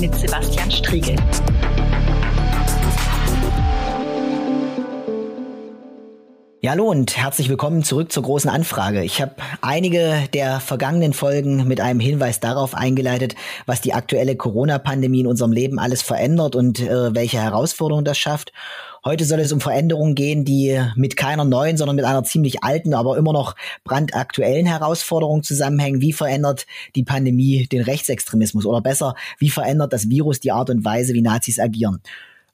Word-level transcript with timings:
mit 0.00 0.14
Sebastian 0.14 0.70
Striegel. 0.70 1.16
Ja, 6.60 6.72
hallo 6.72 6.90
und 6.90 7.16
herzlich 7.16 7.48
willkommen 7.48 7.82
zurück 7.84 8.12
zur 8.12 8.24
großen 8.24 8.50
Anfrage. 8.50 9.04
Ich 9.04 9.22
habe 9.22 9.36
einige 9.62 10.28
der 10.34 10.60
vergangenen 10.60 11.12
Folgen 11.12 11.66
mit 11.68 11.80
einem 11.80 12.00
Hinweis 12.00 12.40
darauf 12.40 12.74
eingeleitet, 12.74 13.36
was 13.64 13.80
die 13.80 13.94
aktuelle 13.94 14.36
Corona-Pandemie 14.36 15.20
in 15.20 15.26
unserem 15.28 15.52
Leben 15.52 15.78
alles 15.78 16.02
verändert 16.02 16.56
und 16.56 16.80
äh, 16.80 17.14
welche 17.14 17.40
Herausforderungen 17.40 18.04
das 18.04 18.18
schafft. 18.18 18.52
Heute 19.06 19.24
soll 19.24 19.38
es 19.38 19.52
um 19.52 19.60
Veränderungen 19.60 20.16
gehen, 20.16 20.44
die 20.44 20.82
mit 20.96 21.16
keiner 21.16 21.44
neuen, 21.44 21.76
sondern 21.76 21.94
mit 21.94 22.04
einer 22.04 22.24
ziemlich 22.24 22.64
alten, 22.64 22.92
aber 22.92 23.16
immer 23.16 23.32
noch 23.32 23.54
brandaktuellen 23.84 24.66
Herausforderung 24.66 25.44
zusammenhängen. 25.44 26.00
Wie 26.00 26.12
verändert 26.12 26.66
die 26.96 27.04
Pandemie 27.04 27.68
den 27.68 27.82
Rechtsextremismus? 27.82 28.66
Oder 28.66 28.80
besser, 28.80 29.14
wie 29.38 29.48
verändert 29.48 29.92
das 29.92 30.10
Virus 30.10 30.40
die 30.40 30.50
Art 30.50 30.70
und 30.70 30.84
Weise, 30.84 31.14
wie 31.14 31.22
Nazis 31.22 31.60
agieren? 31.60 32.00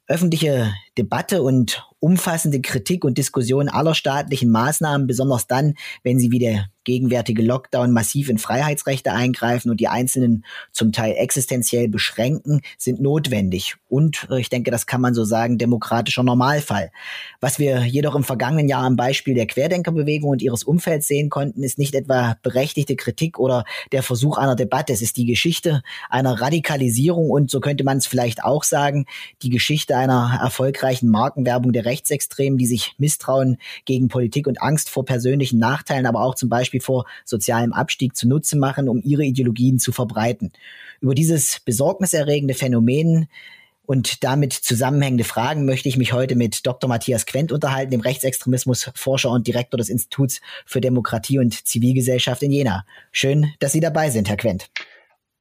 Öffentliche 0.05 0.71
Debatte 0.97 1.41
und 1.41 1.87
umfassende 2.03 2.59
Kritik 2.59 3.05
und 3.05 3.17
Diskussion 3.17 3.69
aller 3.69 3.95
staatlichen 3.95 4.51
Maßnahmen, 4.51 5.07
besonders 5.07 5.47
dann, 5.47 5.75
wenn 6.03 6.19
sie 6.19 6.31
wie 6.31 6.39
der 6.39 6.65
gegenwärtige 6.83 7.41
Lockdown 7.41 7.93
massiv 7.93 8.27
in 8.27 8.37
Freiheitsrechte 8.37 9.13
eingreifen 9.13 9.71
und 9.71 9.79
die 9.79 9.87
Einzelnen 9.87 10.43
zum 10.73 10.91
Teil 10.91 11.15
existenziell 11.17 11.87
beschränken, 11.87 12.59
sind 12.77 13.01
notwendig. 13.01 13.77
Und 13.87 14.27
äh, 14.29 14.41
ich 14.41 14.49
denke, 14.49 14.69
das 14.69 14.85
kann 14.85 14.99
man 14.99 15.13
so 15.13 15.23
sagen, 15.23 15.57
demokratischer 15.57 16.23
Normalfall. 16.23 16.91
Was 17.39 17.57
wir 17.57 17.83
jedoch 17.83 18.15
im 18.15 18.25
vergangenen 18.25 18.67
Jahr 18.67 18.83
am 18.83 18.97
Beispiel 18.97 19.33
der 19.33 19.47
Querdenkerbewegung 19.47 20.29
und 20.29 20.41
ihres 20.41 20.65
Umfelds 20.65 21.07
sehen 21.07 21.29
konnten, 21.29 21.63
ist 21.63 21.79
nicht 21.79 21.95
etwa 21.95 22.35
berechtigte 22.43 22.97
Kritik 22.97 23.39
oder 23.39 23.63
der 23.93 24.03
Versuch 24.03 24.37
einer 24.37 24.57
Debatte. 24.57 24.91
Es 24.91 25.01
ist 25.01 25.15
die 25.15 25.25
Geschichte 25.25 25.83
einer 26.09 26.41
Radikalisierung 26.41 27.29
und 27.29 27.49
so 27.49 27.61
könnte 27.61 27.85
man 27.85 27.99
es 27.99 28.07
vielleicht 28.07 28.43
auch 28.43 28.65
sagen, 28.65 29.05
die 29.41 29.49
Geschichte 29.49 29.95
einer 29.95 30.37
erfolgreichen 30.43 30.82
Markenwerbung 31.09 31.73
der 31.73 31.85
Rechtsextremen, 31.85 32.57
die 32.57 32.65
sich 32.65 32.93
misstrauen 32.97 33.57
gegen 33.85 34.07
Politik 34.07 34.47
und 34.47 34.61
Angst 34.61 34.89
vor 34.89 35.05
persönlichen 35.05 35.59
Nachteilen, 35.59 36.05
aber 36.05 36.21
auch 36.21 36.35
zum 36.35 36.49
Beispiel 36.49 36.81
vor 36.81 37.05
sozialem 37.25 37.73
Abstieg 37.73 38.15
zunutze 38.15 38.57
machen, 38.57 38.89
um 38.89 39.01
ihre 39.03 39.23
Ideologien 39.23 39.79
zu 39.79 39.91
verbreiten. 39.91 40.51
Über 41.01 41.15
dieses 41.15 41.61
besorgniserregende 41.65 42.53
Phänomen 42.53 43.27
und 43.85 44.23
damit 44.23 44.53
zusammenhängende 44.53 45.25
Fragen 45.25 45.65
möchte 45.65 45.89
ich 45.89 45.97
mich 45.97 46.13
heute 46.13 46.35
mit 46.35 46.65
Dr. 46.65 46.87
Matthias 46.87 47.25
Quent 47.25 47.51
unterhalten, 47.51 47.91
dem 47.91 48.01
Rechtsextremismusforscher 48.01 49.29
und 49.29 49.45
Direktor 49.45 49.77
des 49.77 49.89
Instituts 49.89 50.39
für 50.65 50.79
Demokratie 50.79 51.39
und 51.39 51.67
Zivilgesellschaft 51.67 52.43
in 52.43 52.51
Jena. 52.51 52.85
Schön, 53.11 53.51
dass 53.59 53.73
Sie 53.73 53.81
dabei 53.81 54.09
sind, 54.09 54.29
Herr 54.29 54.37
Quent. 54.37 54.69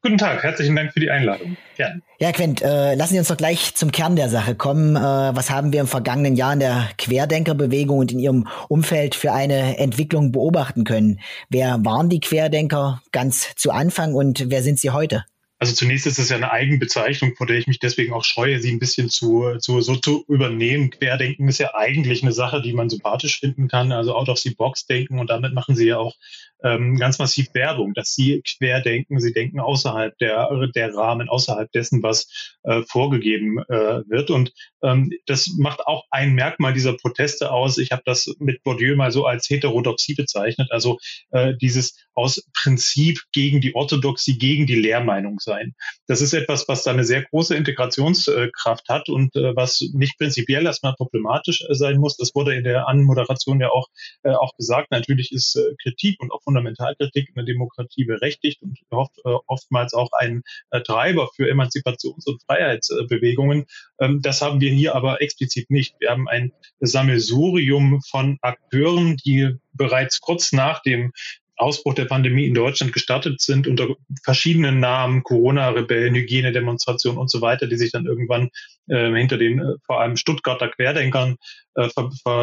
Guten 0.04 0.18
Tag, 0.18 0.42
herzlichen 0.42 0.74
Dank 0.74 0.92
für 0.92 0.98
die 0.98 1.10
Einladung. 1.10 1.56
Ja, 1.78 1.92
ja 2.18 2.32
Quent, 2.32 2.60
äh, 2.60 2.96
lassen 2.96 3.12
Sie 3.12 3.18
uns 3.20 3.28
doch 3.28 3.36
gleich 3.36 3.76
zum 3.76 3.92
Kern 3.92 4.16
der 4.16 4.28
Sache 4.28 4.56
kommen. 4.56 4.96
Äh, 4.96 5.00
was 5.00 5.48
haben 5.48 5.72
wir 5.72 5.80
im 5.80 5.86
vergangenen 5.86 6.34
Jahr 6.34 6.54
in 6.54 6.58
der 6.58 6.88
Querdenkerbewegung 6.98 7.98
und 7.98 8.10
in 8.10 8.18
Ihrem 8.18 8.48
Umfeld 8.68 9.14
für 9.14 9.32
eine 9.32 9.78
Entwicklung 9.78 10.32
beobachten 10.32 10.82
können? 10.82 11.20
Wer 11.50 11.78
waren 11.84 12.08
die 12.08 12.18
Querdenker 12.18 13.00
ganz 13.12 13.54
zu 13.54 13.70
Anfang 13.70 14.14
und 14.14 14.50
wer 14.50 14.64
sind 14.64 14.80
sie 14.80 14.90
heute? 14.90 15.24
Also 15.60 15.74
zunächst 15.74 16.08
ist 16.08 16.18
es 16.18 16.28
ja 16.28 16.34
eine 16.34 16.50
Eigenbezeichnung, 16.50 17.36
vor 17.36 17.46
der 17.46 17.56
ich 17.56 17.68
mich 17.68 17.78
deswegen 17.78 18.12
auch 18.12 18.24
scheue, 18.24 18.58
sie 18.58 18.72
ein 18.72 18.80
bisschen 18.80 19.08
zu, 19.08 19.58
zu 19.60 19.80
so 19.80 19.94
zu 19.94 20.24
übernehmen. 20.26 20.90
Querdenken 20.90 21.46
ist 21.46 21.58
ja 21.58 21.76
eigentlich 21.76 22.24
eine 22.24 22.32
Sache, 22.32 22.60
die 22.60 22.72
man 22.72 22.90
sympathisch 22.90 23.38
finden 23.38 23.68
kann, 23.68 23.92
also 23.92 24.16
out 24.16 24.28
of 24.28 24.40
the 24.40 24.52
box 24.52 24.86
denken 24.86 25.20
und 25.20 25.30
damit 25.30 25.54
machen 25.54 25.76
sie 25.76 25.86
ja 25.86 25.98
auch 25.98 26.16
ähm, 26.64 26.96
ganz 26.96 27.18
massiv 27.18 27.48
Werbung, 27.54 27.94
dass 27.94 28.14
sie 28.14 28.42
querdenken, 28.42 29.20
sie 29.20 29.32
denken 29.32 29.60
außerhalb 29.60 30.16
der, 30.18 30.48
der 30.74 30.94
Rahmen, 30.94 31.28
außerhalb 31.28 31.70
dessen, 31.72 32.02
was 32.02 32.56
äh, 32.64 32.82
vorgegeben 32.82 33.58
äh, 33.58 34.02
wird. 34.08 34.30
Und 34.30 34.52
ähm, 34.82 35.10
das 35.26 35.48
macht 35.58 35.80
auch 35.86 36.04
ein 36.10 36.34
Merkmal 36.34 36.72
dieser 36.72 36.94
Proteste 36.96 37.50
aus. 37.50 37.78
Ich 37.78 37.92
habe 37.92 38.02
das 38.04 38.32
mit 38.38 38.62
Bourdieu 38.62 38.96
mal 38.96 39.10
so 39.10 39.26
als 39.26 39.48
Heterodoxie 39.48 40.14
bezeichnet, 40.14 40.68
also 40.70 40.98
äh, 41.30 41.54
dieses 41.60 41.96
aus 42.14 42.44
Prinzip 42.54 43.20
gegen 43.32 43.60
die 43.60 43.74
Orthodoxie, 43.74 44.38
gegen 44.38 44.66
die 44.66 44.74
Lehrmeinung 44.74 45.38
sein. 45.40 45.74
Das 46.06 46.20
ist 46.20 46.34
etwas, 46.34 46.68
was 46.68 46.82
da 46.84 46.90
eine 46.90 47.04
sehr 47.04 47.22
große 47.22 47.56
Integrationskraft 47.56 48.88
hat 48.88 49.08
und 49.08 49.34
äh, 49.36 49.56
was 49.56 49.80
nicht 49.94 50.18
prinzipiell 50.18 50.66
erstmal 50.66 50.94
problematisch 50.94 51.62
äh, 51.62 51.74
sein 51.74 51.98
muss. 51.98 52.16
Das 52.16 52.34
wurde 52.34 52.54
in 52.54 52.64
der 52.64 52.88
Anmoderation 52.88 53.60
ja 53.60 53.70
auch, 53.70 53.88
äh, 54.22 54.30
auch 54.30 54.54
gesagt. 54.56 54.90
Natürlich 54.90 55.32
ist 55.32 55.56
äh, 55.56 55.74
Kritik 55.82 56.20
und 56.20 56.30
auch 56.30 56.40
Fundamentalkritik 56.52 57.28
in 57.28 57.34
der 57.34 57.44
Demokratie 57.44 58.04
berechtigt 58.04 58.62
und 58.62 58.78
oft, 58.90 59.16
äh, 59.24 59.30
oftmals 59.46 59.94
auch 59.94 60.10
ein 60.18 60.42
äh, 60.70 60.80
Treiber 60.82 61.30
für 61.34 61.50
Emanzipations- 61.50 62.26
und 62.26 62.42
Freiheitsbewegungen. 62.44 63.64
Ähm, 64.00 64.20
das 64.22 64.42
haben 64.42 64.60
wir 64.60 64.70
hier 64.70 64.94
aber 64.94 65.22
explizit 65.22 65.70
nicht. 65.70 65.94
Wir 65.98 66.10
haben 66.10 66.28
ein 66.28 66.52
Sammelsurium 66.80 68.00
von 68.02 68.38
Akteuren, 68.42 69.16
die 69.24 69.56
bereits 69.72 70.20
kurz 70.20 70.52
nach 70.52 70.82
dem 70.82 71.12
Ausbruch 71.56 71.94
der 71.94 72.06
Pandemie 72.06 72.46
in 72.46 72.54
Deutschland 72.54 72.92
gestartet 72.92 73.40
sind 73.40 73.66
unter 73.68 73.94
verschiedenen 74.24 74.80
Namen, 74.80 75.22
Corona-Rebellen, 75.22 76.14
Hygienedemonstrationen 76.14 77.18
und 77.18 77.30
so 77.30 77.40
weiter, 77.40 77.66
die 77.66 77.76
sich 77.76 77.92
dann 77.92 78.06
irgendwann 78.06 78.50
äh, 78.88 79.12
hinter 79.14 79.38
den 79.38 79.60
äh, 79.60 79.74
vor 79.86 80.00
allem 80.00 80.16
Stuttgarter 80.16 80.68
Querdenkern 80.68 81.36
äh, 81.74 81.88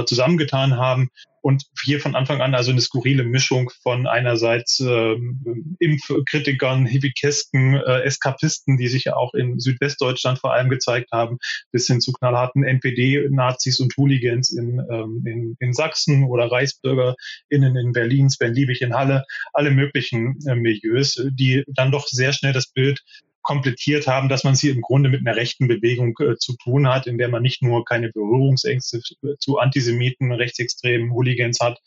zusammengetan 0.06 0.78
haben 0.78 1.10
und 1.42 1.64
hier 1.84 2.00
von 2.00 2.16
Anfang 2.16 2.42
an 2.42 2.56
also 2.56 2.72
eine 2.72 2.82
skurrile 2.82 3.24
Mischung 3.24 3.72
von 3.84 4.08
einerseits 4.08 4.80
äh, 4.80 5.16
Impfkritikern, 5.80 6.86
Hibikesken, 6.86 7.76
äh, 7.76 8.02
Eskapisten, 8.02 8.78
die 8.78 8.88
sich 8.88 9.06
ja 9.06 9.16
auch 9.16 9.34
in 9.34 9.60
Südwestdeutschland 9.60 10.40
vor 10.40 10.54
allem 10.54 10.70
gezeigt 10.70 11.12
haben, 11.12 11.38
bis 11.72 11.88
hin 11.88 12.02
zu 12.02 12.12
knallharten 12.12 12.64
NPD-Nazis 12.64 13.80
und 13.80 13.96
Hooligans 13.98 14.52
in, 14.52 14.80
ähm, 14.92 15.24
in, 15.26 15.56
in 15.60 15.74
Sachsen 15.74 16.26
oder 16.26 16.52
ReichsbürgerInnen 16.52 17.76
in 17.78 17.94
Berlin, 17.94 18.30
Sven 18.30 18.54
Liebig 18.54 18.82
in 18.82 18.94
Halle, 18.94 19.24
alle 19.54 19.72
möglichen 19.72 20.38
äh, 20.48 20.56
Milieus, 20.56 21.22
die 21.32 21.64
dann 21.68 21.92
doch 21.92 22.08
sehr 22.08 22.34
schnell 22.34 22.54
das 22.54 22.68
Bild 22.68 23.04
komplettiert 23.42 24.08
haben, 24.08 24.30
dass 24.30 24.44
man 24.44 24.54
es 24.54 24.62
hier 24.62 24.74
im 24.74 24.82
Grunde 24.82 25.10
mit 25.10 25.22
einer 25.22 25.36
rechten 25.36 25.68
Bewegung 25.68 26.16
äh, 26.20 26.36
zu 26.38 26.56
tun 26.58 26.88
hat, 26.88 27.08
in 27.08 27.18
der 27.18 27.30
man 27.30 27.42
nicht 27.42 27.62
nur 27.62 27.86
keine 27.86 28.10
Berührungsängste 28.12 29.02
zu 29.40 29.58
Antisemiten, 29.58 30.32
Rechtsextremen, 30.32 31.12
Hooligans 31.12 31.60
hat, 31.60 31.80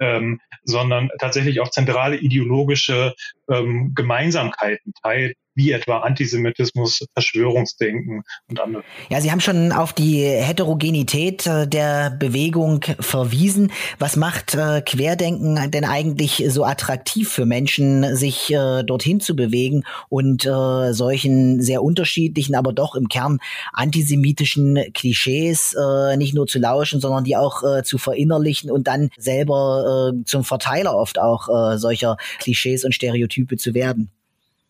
ähm, 0.00 0.40
sondern 0.64 1.10
tatsächlich 1.18 1.60
auch 1.60 1.70
zentrale 1.70 2.16
ideologische 2.16 3.14
ähm, 3.50 3.92
Gemeinsamkeiten 3.94 4.92
teilt, 5.02 5.36
wie 5.54 5.72
etwa 5.72 5.98
Antisemitismus, 5.98 7.04
Verschwörungsdenken 7.12 8.22
und 8.48 8.60
andere. 8.60 8.84
Ja, 9.08 9.20
Sie 9.20 9.30
haben 9.30 9.40
schon 9.40 9.72
auf 9.72 9.92
die 9.92 10.22
Heterogenität 10.22 11.46
äh, 11.46 11.66
der 11.66 12.10
Bewegung 12.10 12.84
verwiesen. 13.00 13.72
Was 13.98 14.16
macht 14.16 14.54
äh, 14.54 14.80
Querdenken 14.82 15.70
denn 15.70 15.84
eigentlich 15.84 16.44
so 16.48 16.64
attraktiv 16.64 17.30
für 17.30 17.46
Menschen, 17.46 18.16
sich 18.16 18.52
äh, 18.52 18.82
dorthin 18.84 19.20
zu 19.20 19.34
bewegen 19.36 19.84
und 20.08 20.42
solchen 20.42 21.60
sehr 21.60 21.82
unterschiedlichen, 21.82 22.54
aber 22.54 22.72
doch 22.72 22.94
im 22.94 23.08
Kern 23.08 23.38
antisemitischen 23.72 24.78
Klischees 24.94 25.76
nicht 26.16 26.34
nur 26.34 26.46
zu 26.46 26.58
lauschen, 26.58 27.00
sondern 27.00 27.24
die 27.24 27.36
auch 27.36 27.82
zu 27.82 27.98
verinnerlichen 27.98 28.70
und 28.70 28.86
dann 28.86 29.10
selber 29.16 30.12
zum 30.24 30.44
Verteiler 30.44 30.96
oft 30.96 31.18
auch 31.18 31.76
solcher 31.76 32.16
Klischees 32.38 32.84
und 32.84 32.94
Stereotype 32.94 33.56
zu 33.56 33.74
werden? 33.74 34.10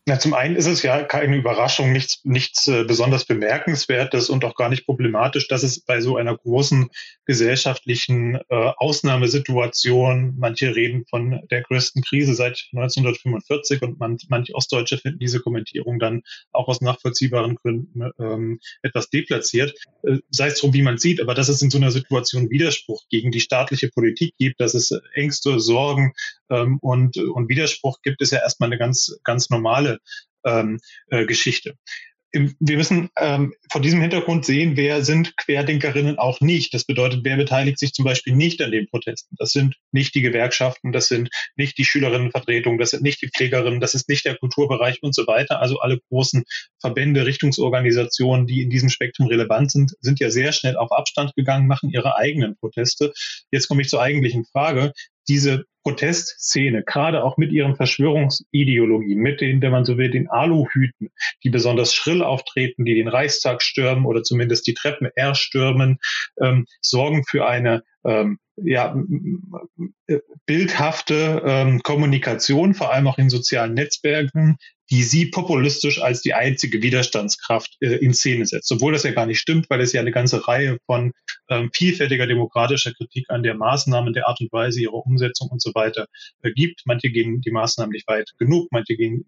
Na, 0.07 0.17
zum 0.17 0.33
einen 0.33 0.55
ist 0.55 0.65
es 0.65 0.81
ja 0.81 1.03
keine 1.03 1.35
Überraschung, 1.35 1.91
nichts, 1.91 2.21
nichts 2.23 2.67
äh, 2.67 2.85
besonders 2.85 3.25
Bemerkenswertes 3.25 4.31
und 4.31 4.43
auch 4.43 4.55
gar 4.55 4.67
nicht 4.67 4.87
problematisch, 4.87 5.47
dass 5.47 5.61
es 5.61 5.79
bei 5.79 6.01
so 6.01 6.17
einer 6.17 6.35
großen 6.35 6.89
gesellschaftlichen 7.25 8.39
äh, 8.49 8.71
Ausnahmesituation, 8.77 10.33
manche 10.39 10.75
reden 10.75 11.05
von 11.07 11.41
der 11.51 11.61
größten 11.61 12.01
Krise 12.01 12.33
seit 12.33 12.67
1945 12.73 13.83
und 13.83 13.99
man, 13.99 14.17
manche 14.27 14.55
Ostdeutsche 14.55 14.97
finden 14.97 15.19
diese 15.19 15.39
Kommentierung 15.39 15.99
dann 15.99 16.23
auch 16.51 16.67
aus 16.67 16.81
nachvollziehbaren 16.81 17.53
Gründen 17.53 18.11
ähm, 18.19 18.59
etwas 18.81 19.11
deplatziert. 19.11 19.75
Äh, 20.01 20.17
sei 20.31 20.47
es 20.47 20.59
drum, 20.59 20.73
wie 20.73 20.81
man 20.81 20.97
sieht, 20.97 21.21
aber 21.21 21.35
dass 21.35 21.47
es 21.47 21.61
in 21.61 21.69
so 21.69 21.77
einer 21.77 21.91
Situation 21.91 22.49
Widerspruch 22.49 23.03
gegen 23.11 23.29
die 23.29 23.39
staatliche 23.39 23.89
Politik 23.89 24.33
gibt, 24.39 24.61
dass 24.61 24.73
es 24.73 24.91
Ängste, 25.13 25.59
Sorgen 25.59 26.13
ähm, 26.49 26.79
und, 26.81 27.17
und 27.17 27.49
Widerspruch 27.49 28.01
gibt, 28.01 28.19
ist 28.21 28.31
ja 28.31 28.39
erstmal 28.39 28.69
eine 28.69 28.79
ganz, 28.79 29.15
ganz 29.23 29.51
normale 29.51 29.90
ähm, 30.45 30.79
äh, 31.07 31.25
Geschichte. 31.25 31.75
Wir 32.33 32.77
müssen 32.77 33.09
ähm, 33.19 33.53
vor 33.69 33.81
diesem 33.81 33.99
Hintergrund 33.99 34.45
sehen, 34.45 34.77
wer 34.77 35.03
sind 35.03 35.35
Querdenkerinnen 35.35 36.17
auch 36.17 36.39
nicht. 36.39 36.73
Das 36.73 36.85
bedeutet, 36.85 37.25
wer 37.25 37.35
beteiligt 37.35 37.77
sich 37.77 37.91
zum 37.91 38.05
Beispiel 38.05 38.33
nicht 38.33 38.61
an 38.61 38.71
den 38.71 38.87
Protesten. 38.87 39.35
Das 39.37 39.51
sind 39.51 39.75
nicht 39.91 40.15
die 40.15 40.21
Gewerkschaften, 40.21 40.93
das 40.93 41.07
sind 41.07 41.29
nicht 41.57 41.77
die 41.77 41.83
Schülerinnenvertretungen, 41.83 42.79
das 42.79 42.91
sind 42.91 43.03
nicht 43.03 43.21
die 43.21 43.27
Pflegerinnen, 43.27 43.81
das 43.81 43.95
ist 43.95 44.07
nicht 44.07 44.23
der 44.23 44.37
Kulturbereich 44.37 45.03
und 45.03 45.13
so 45.13 45.27
weiter. 45.27 45.59
Also 45.59 45.81
alle 45.81 45.99
großen 46.07 46.45
Verbände, 46.79 47.25
Richtungsorganisationen, 47.25 48.47
die 48.47 48.61
in 48.61 48.69
diesem 48.69 48.87
Spektrum 48.87 49.27
relevant 49.27 49.71
sind, 49.71 49.91
sind 49.99 50.21
ja 50.21 50.29
sehr 50.29 50.53
schnell 50.53 50.77
auf 50.77 50.93
Abstand 50.93 51.35
gegangen, 51.35 51.67
machen 51.67 51.89
ihre 51.89 52.15
eigenen 52.15 52.55
Proteste. 52.55 53.11
Jetzt 53.51 53.67
komme 53.67 53.81
ich 53.81 53.89
zur 53.89 54.01
eigentlichen 54.01 54.45
Frage 54.45 54.93
diese 55.27 55.65
Protestszene, 55.83 56.83
gerade 56.83 57.23
auch 57.23 57.37
mit 57.37 57.51
ihren 57.51 57.75
Verschwörungsideologien, 57.75 59.19
mit 59.19 59.41
den, 59.41 59.61
wenn 59.61 59.71
man 59.71 59.85
so 59.85 59.97
will, 59.97 60.09
den 60.09 60.29
Aluhüten, 60.29 61.09
die 61.43 61.49
besonders 61.49 61.93
schrill 61.93 62.23
auftreten, 62.23 62.85
die 62.85 62.95
den 62.95 63.07
Reichstag 63.07 63.61
stürmen 63.61 64.05
oder 64.05 64.23
zumindest 64.23 64.67
die 64.67 64.73
Treppen 64.73 65.09
erstürmen, 65.15 65.97
ähm, 66.41 66.65
sorgen 66.81 67.23
für 67.27 67.47
eine 67.47 67.83
ähm, 68.05 68.39
ja, 68.63 68.95
bildhafte 70.45 71.41
ähm, 71.45 71.81
Kommunikation, 71.81 72.73
vor 72.73 72.93
allem 72.93 73.07
auch 73.07 73.17
in 73.17 73.29
sozialen 73.29 73.73
Netzwerken, 73.73 74.57
die 74.89 75.03
sie 75.03 75.27
populistisch 75.27 76.01
als 76.01 76.21
die 76.21 76.33
einzige 76.33 76.81
Widerstandskraft 76.81 77.77
äh, 77.79 77.95
in 77.95 78.13
Szene 78.13 78.45
setzt. 78.45 78.71
Obwohl 78.71 78.93
das 78.93 79.03
ja 79.03 79.11
gar 79.11 79.25
nicht 79.25 79.39
stimmt, 79.39 79.69
weil 79.69 79.81
es 79.81 79.93
ja 79.93 80.01
eine 80.01 80.11
ganze 80.11 80.47
Reihe 80.47 80.77
von 80.85 81.13
vielfältiger 81.73 82.27
demokratischer 82.27 82.93
Kritik 82.93 83.29
an 83.29 83.43
der 83.43 83.55
Maßnahmen, 83.55 84.13
der 84.13 84.27
Art 84.27 84.39
und 84.41 84.51
Weise 84.51 84.81
ihrer 84.81 85.05
Umsetzung 85.05 85.49
und 85.49 85.61
so 85.61 85.73
weiter 85.73 86.07
gibt. 86.55 86.81
Manche 86.85 87.09
gehen 87.09 87.41
die 87.41 87.51
Maßnahmen 87.51 87.91
nicht 87.91 88.07
weit 88.07 88.31
genug, 88.37 88.67
manche 88.71 88.95
gehen 88.95 89.25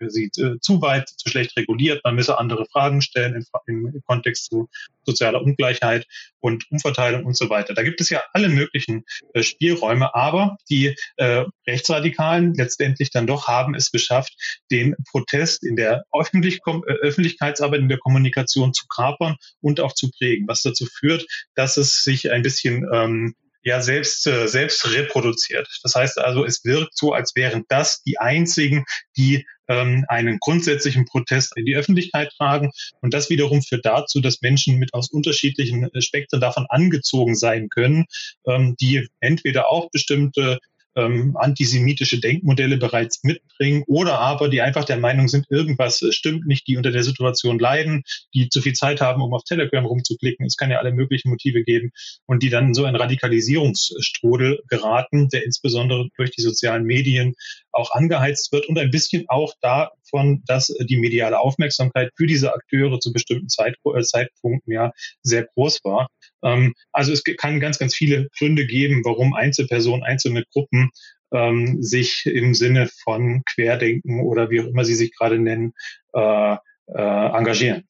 sie 0.00 0.30
äh, 0.38 0.58
zu 0.60 0.82
weit, 0.82 1.08
zu 1.08 1.28
schlecht 1.28 1.56
reguliert. 1.56 2.02
Man 2.04 2.14
müsse 2.14 2.38
andere 2.38 2.66
Fragen 2.66 3.02
stellen 3.02 3.34
im, 3.66 3.92
im 3.92 4.02
Kontext 4.06 4.46
zu 4.50 4.68
sozialer 5.04 5.42
Ungleichheit 5.42 6.06
und 6.40 6.70
Umverteilung 6.70 7.24
und 7.24 7.36
so 7.36 7.48
weiter. 7.50 7.74
Da 7.74 7.82
gibt 7.82 8.00
es 8.00 8.10
ja 8.10 8.22
alle 8.32 8.48
möglichen 8.48 9.04
äh, 9.34 9.42
Spielräume, 9.42 10.14
aber 10.14 10.56
die 10.68 10.96
äh, 11.16 11.44
Rechtsradikalen 11.66 12.54
letztendlich 12.54 13.10
dann 13.10 13.26
doch 13.26 13.48
haben 13.48 13.74
es 13.74 13.90
geschafft, 13.90 14.32
den 14.70 14.94
Protest 15.10 15.64
in 15.64 15.76
der 15.76 16.04
Öffentlich 16.12 16.60
äh, 16.66 16.92
Öffentlichkeitsarbeit, 17.02 17.80
in 17.80 17.88
der 17.88 17.98
Kommunikation 17.98 18.72
zu 18.72 18.86
kapern 18.86 19.36
und 19.60 19.80
auch 19.80 19.92
zu 19.92 20.10
prägen, 20.10 20.46
was 20.48 20.62
dazu 20.62 20.86
führt, 20.86 21.26
dass 21.54 21.76
es 21.76 22.02
sich 22.02 22.30
ein 22.30 22.42
bisschen 22.42 22.86
ähm, 22.92 23.34
ja 23.66 23.82
selbst, 23.82 24.26
äh, 24.28 24.46
selbst 24.46 24.92
reproduziert. 24.92 25.68
Das 25.82 25.94
heißt 25.94 26.18
also, 26.18 26.44
es 26.44 26.64
wirkt 26.64 26.96
so, 26.96 27.12
als 27.12 27.34
wären 27.34 27.64
das 27.68 28.00
die 28.02 28.18
einzigen, 28.18 28.84
die 29.16 29.44
ähm, 29.68 30.04
einen 30.08 30.38
grundsätzlichen 30.38 31.04
Protest 31.04 31.56
in 31.56 31.66
die 31.66 31.74
Öffentlichkeit 31.74 32.30
tragen. 32.38 32.70
Und 33.00 33.12
das 33.12 33.28
wiederum 33.28 33.62
führt 33.62 33.84
dazu, 33.84 34.20
dass 34.20 34.40
Menschen 34.40 34.78
mit 34.78 34.94
aus 34.94 35.10
unterschiedlichen 35.10 35.92
äh, 35.92 36.00
Spektren 36.00 36.40
davon 36.40 36.66
angezogen 36.68 37.34
sein 37.34 37.68
können, 37.68 38.04
ähm, 38.46 38.76
die 38.80 39.08
entweder 39.18 39.68
auch 39.68 39.90
bestimmte 39.90 40.60
ähm, 40.96 41.36
antisemitische 41.36 42.18
Denkmodelle 42.18 42.78
bereits 42.78 43.22
mitbringen 43.22 43.84
oder 43.86 44.18
aber 44.18 44.48
die 44.48 44.62
einfach 44.62 44.84
der 44.84 44.98
Meinung 44.98 45.28
sind, 45.28 45.46
irgendwas 45.50 46.02
äh, 46.02 46.10
stimmt 46.10 46.46
nicht, 46.46 46.66
die 46.66 46.76
unter 46.76 46.90
der 46.90 47.04
Situation 47.04 47.58
leiden, 47.58 48.02
die 48.34 48.48
zu 48.48 48.62
viel 48.62 48.72
Zeit 48.72 49.00
haben, 49.00 49.22
um 49.22 49.34
auf 49.34 49.44
Telegram 49.44 49.84
rumzuklicken. 49.84 50.46
Es 50.46 50.56
kann 50.56 50.70
ja 50.70 50.78
alle 50.78 50.92
möglichen 50.92 51.30
Motive 51.30 51.62
geben 51.62 51.90
und 52.26 52.42
die 52.42 52.50
dann 52.50 52.68
in 52.68 52.74
so 52.74 52.84
einen 52.84 52.96
Radikalisierungsstrudel 52.96 54.62
geraten, 54.68 55.28
der 55.28 55.44
insbesondere 55.44 56.08
durch 56.16 56.30
die 56.30 56.42
sozialen 56.42 56.84
Medien 56.84 57.34
auch 57.72 57.90
angeheizt 57.92 58.52
wird 58.52 58.66
und 58.66 58.78
ein 58.78 58.90
bisschen 58.90 59.26
auch 59.28 59.52
davon, 59.60 60.42
dass 60.46 60.68
die 60.68 60.96
mediale 60.96 61.38
Aufmerksamkeit 61.38 62.10
für 62.16 62.26
diese 62.26 62.54
Akteure 62.54 62.98
zu 63.00 63.12
bestimmten 63.12 63.48
Zeit, 63.48 63.76
äh, 63.84 64.02
Zeitpunkten 64.02 64.72
ja 64.72 64.92
sehr 65.22 65.44
groß 65.54 65.80
war. 65.84 66.08
Ähm, 66.46 66.74
also 66.92 67.12
es 67.12 67.22
kann 67.24 67.60
ganz, 67.60 67.78
ganz 67.78 67.94
viele 67.94 68.28
Gründe 68.38 68.66
geben, 68.66 69.02
warum 69.04 69.34
Einzelpersonen, 69.34 70.04
einzelne 70.04 70.44
Gruppen 70.52 70.90
ähm, 71.32 71.82
sich 71.82 72.24
im 72.26 72.54
Sinne 72.54 72.88
von 73.02 73.42
Querdenken 73.52 74.20
oder 74.20 74.50
wie 74.50 74.60
auch 74.60 74.66
immer 74.66 74.84
sie 74.84 74.94
sich 74.94 75.14
gerade 75.16 75.38
nennen, 75.38 75.72
äh, 76.14 76.56
äh, 76.86 77.36
engagieren. 77.36 77.84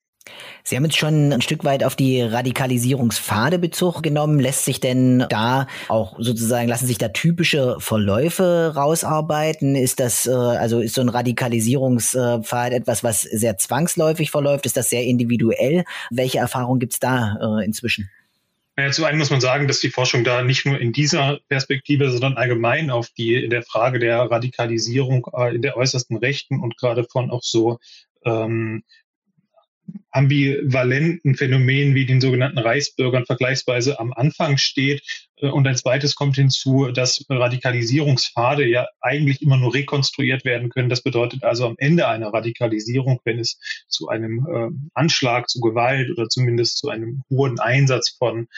Sie 0.65 0.75
haben 0.75 0.85
jetzt 0.85 0.97
schon 0.97 1.33
ein 1.33 1.41
Stück 1.41 1.63
weit 1.63 1.85
auf 1.85 1.95
die 1.95 2.21
Radikalisierungspfade 2.21 3.61
Bezug 3.61 4.03
genommen. 4.03 4.41
Lässt 4.41 4.65
sich 4.65 4.81
denn 4.81 5.25
da 5.29 5.69
auch 5.87 6.17
sozusagen, 6.19 6.67
lassen 6.67 6.89
sich 6.89 6.99
da 6.99 7.09
typische 7.09 7.77
Verläufe 7.79 8.73
rausarbeiten? 8.75 9.77
Ist 9.77 10.01
das, 10.01 10.27
äh, 10.27 10.33
also 10.33 10.81
ist 10.81 10.95
so 10.95 11.03
ein 11.03 11.09
Radikalisierungspfad 11.09 12.73
etwas, 12.73 13.05
was 13.05 13.21
sehr 13.21 13.59
zwangsläufig 13.59 14.33
verläuft? 14.33 14.67
Ist 14.67 14.77
das 14.77 14.91
sehr 14.91 15.05
individuell? 15.05 15.85
Welche 16.11 16.39
Erfahrungen 16.39 16.81
gibt 16.81 16.95
es 16.95 16.99
da 16.99 17.61
äh, 17.61 17.65
inzwischen? 17.65 18.11
Naja, 18.77 18.93
zu 18.93 19.07
einem 19.07 19.19
muss 19.19 19.31
man 19.31 19.41
sagen, 19.41 19.69
dass 19.69 19.81
die 19.81 19.89
Forschung 19.89 20.23
da 20.23 20.43
nicht 20.43 20.67
nur 20.67 20.79
in 20.79 20.93
dieser 20.93 21.41
Perspektive, 21.49 22.11
sondern 22.11 22.37
allgemein 22.37 22.91
auf 22.91 23.09
die 23.09 23.35
in 23.35 23.49
der 23.49 23.63
Frage 23.63 23.99
der 23.99 24.19
Radikalisierung 24.19 25.27
äh, 25.33 25.55
in 25.55 25.63
der 25.63 25.79
äußersten 25.79 26.19
Rechten 26.19 26.61
und 26.61 26.77
gerade 26.77 27.05
von 27.05 27.31
auch 27.31 27.43
so 27.43 27.79
ähm, 28.27 28.83
ambivalenten 30.11 31.37
Phänomenen 31.37 31.95
wie 31.95 32.05
den 32.05 32.21
sogenannten 32.21 32.59
Reichsbürgern 32.59 33.25
vergleichsweise 33.25 33.99
am 33.99 34.13
Anfang 34.13 34.59
steht. 34.59 35.03
Äh, 35.37 35.49
und 35.49 35.67
ein 35.67 35.77
zweites 35.77 36.15
kommt 36.15 36.37
hinzu, 36.37 36.91
dass 36.93 37.25
Radikalisierungspfade 37.29 38.67
ja 38.67 38.87
eigentlich 39.01 39.43
immer 39.43 39.57
nur 39.57 39.75
rekonstruiert 39.75 40.45
werden 40.45 40.71
können. 40.71 40.89
Das 40.89 41.03
bedeutet 41.03 41.45
also 41.45 41.67
am 41.67 41.77
Ende 41.79 42.09
einer 42.09 42.33
Radikalisierung, 42.33 43.21
wenn 43.25 43.39
es 43.39 43.59
zu 43.89 44.09
einem 44.09 44.47
äh, 44.47 44.71
Anschlag, 44.95 45.49
zu 45.49 45.61
Gewalt 45.61 46.11
oder 46.11 46.29
zumindest 46.29 46.79
zu 46.79 46.89
einem 46.89 47.23
hohen 47.31 47.59
Einsatz 47.59 48.17
von 48.19 48.49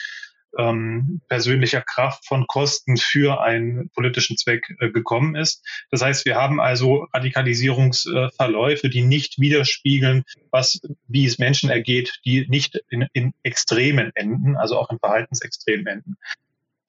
ähm, 0.57 1.21
persönlicher 1.27 1.81
Kraft 1.81 2.25
von 2.25 2.47
Kosten 2.47 2.97
für 2.97 3.41
einen 3.41 3.89
politischen 3.91 4.35
Zweck 4.35 4.65
äh, 4.79 4.89
gekommen 4.89 5.35
ist. 5.35 5.63
Das 5.91 6.01
heißt, 6.01 6.25
wir 6.25 6.35
haben 6.35 6.59
also 6.59 7.07
Radikalisierungsverläufe, 7.13 8.89
die 8.89 9.03
nicht 9.03 9.39
widerspiegeln, 9.39 10.23
was, 10.49 10.79
wie 11.07 11.25
es 11.25 11.37
Menschen 11.37 11.69
ergeht, 11.69 12.19
die 12.25 12.47
nicht 12.49 12.81
in, 12.89 13.07
in 13.13 13.33
Extremen 13.43 14.11
enden, 14.15 14.55
also 14.55 14.77
auch 14.79 14.89
in 14.89 14.97
Verhaltensextremen 14.97 15.85
enden. 15.85 16.17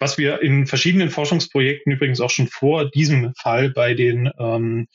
Was 0.01 0.17
wir 0.17 0.41
in 0.41 0.67
verschiedenen 0.67 1.11
Forschungsprojekten 1.11 1.93
übrigens 1.93 2.21
auch 2.21 2.31
schon 2.31 2.49
vor 2.49 2.91
diesem 2.91 3.35
Fall 3.35 3.71
bei 3.71 3.95
den 3.95 4.31
ähm, 4.39 4.89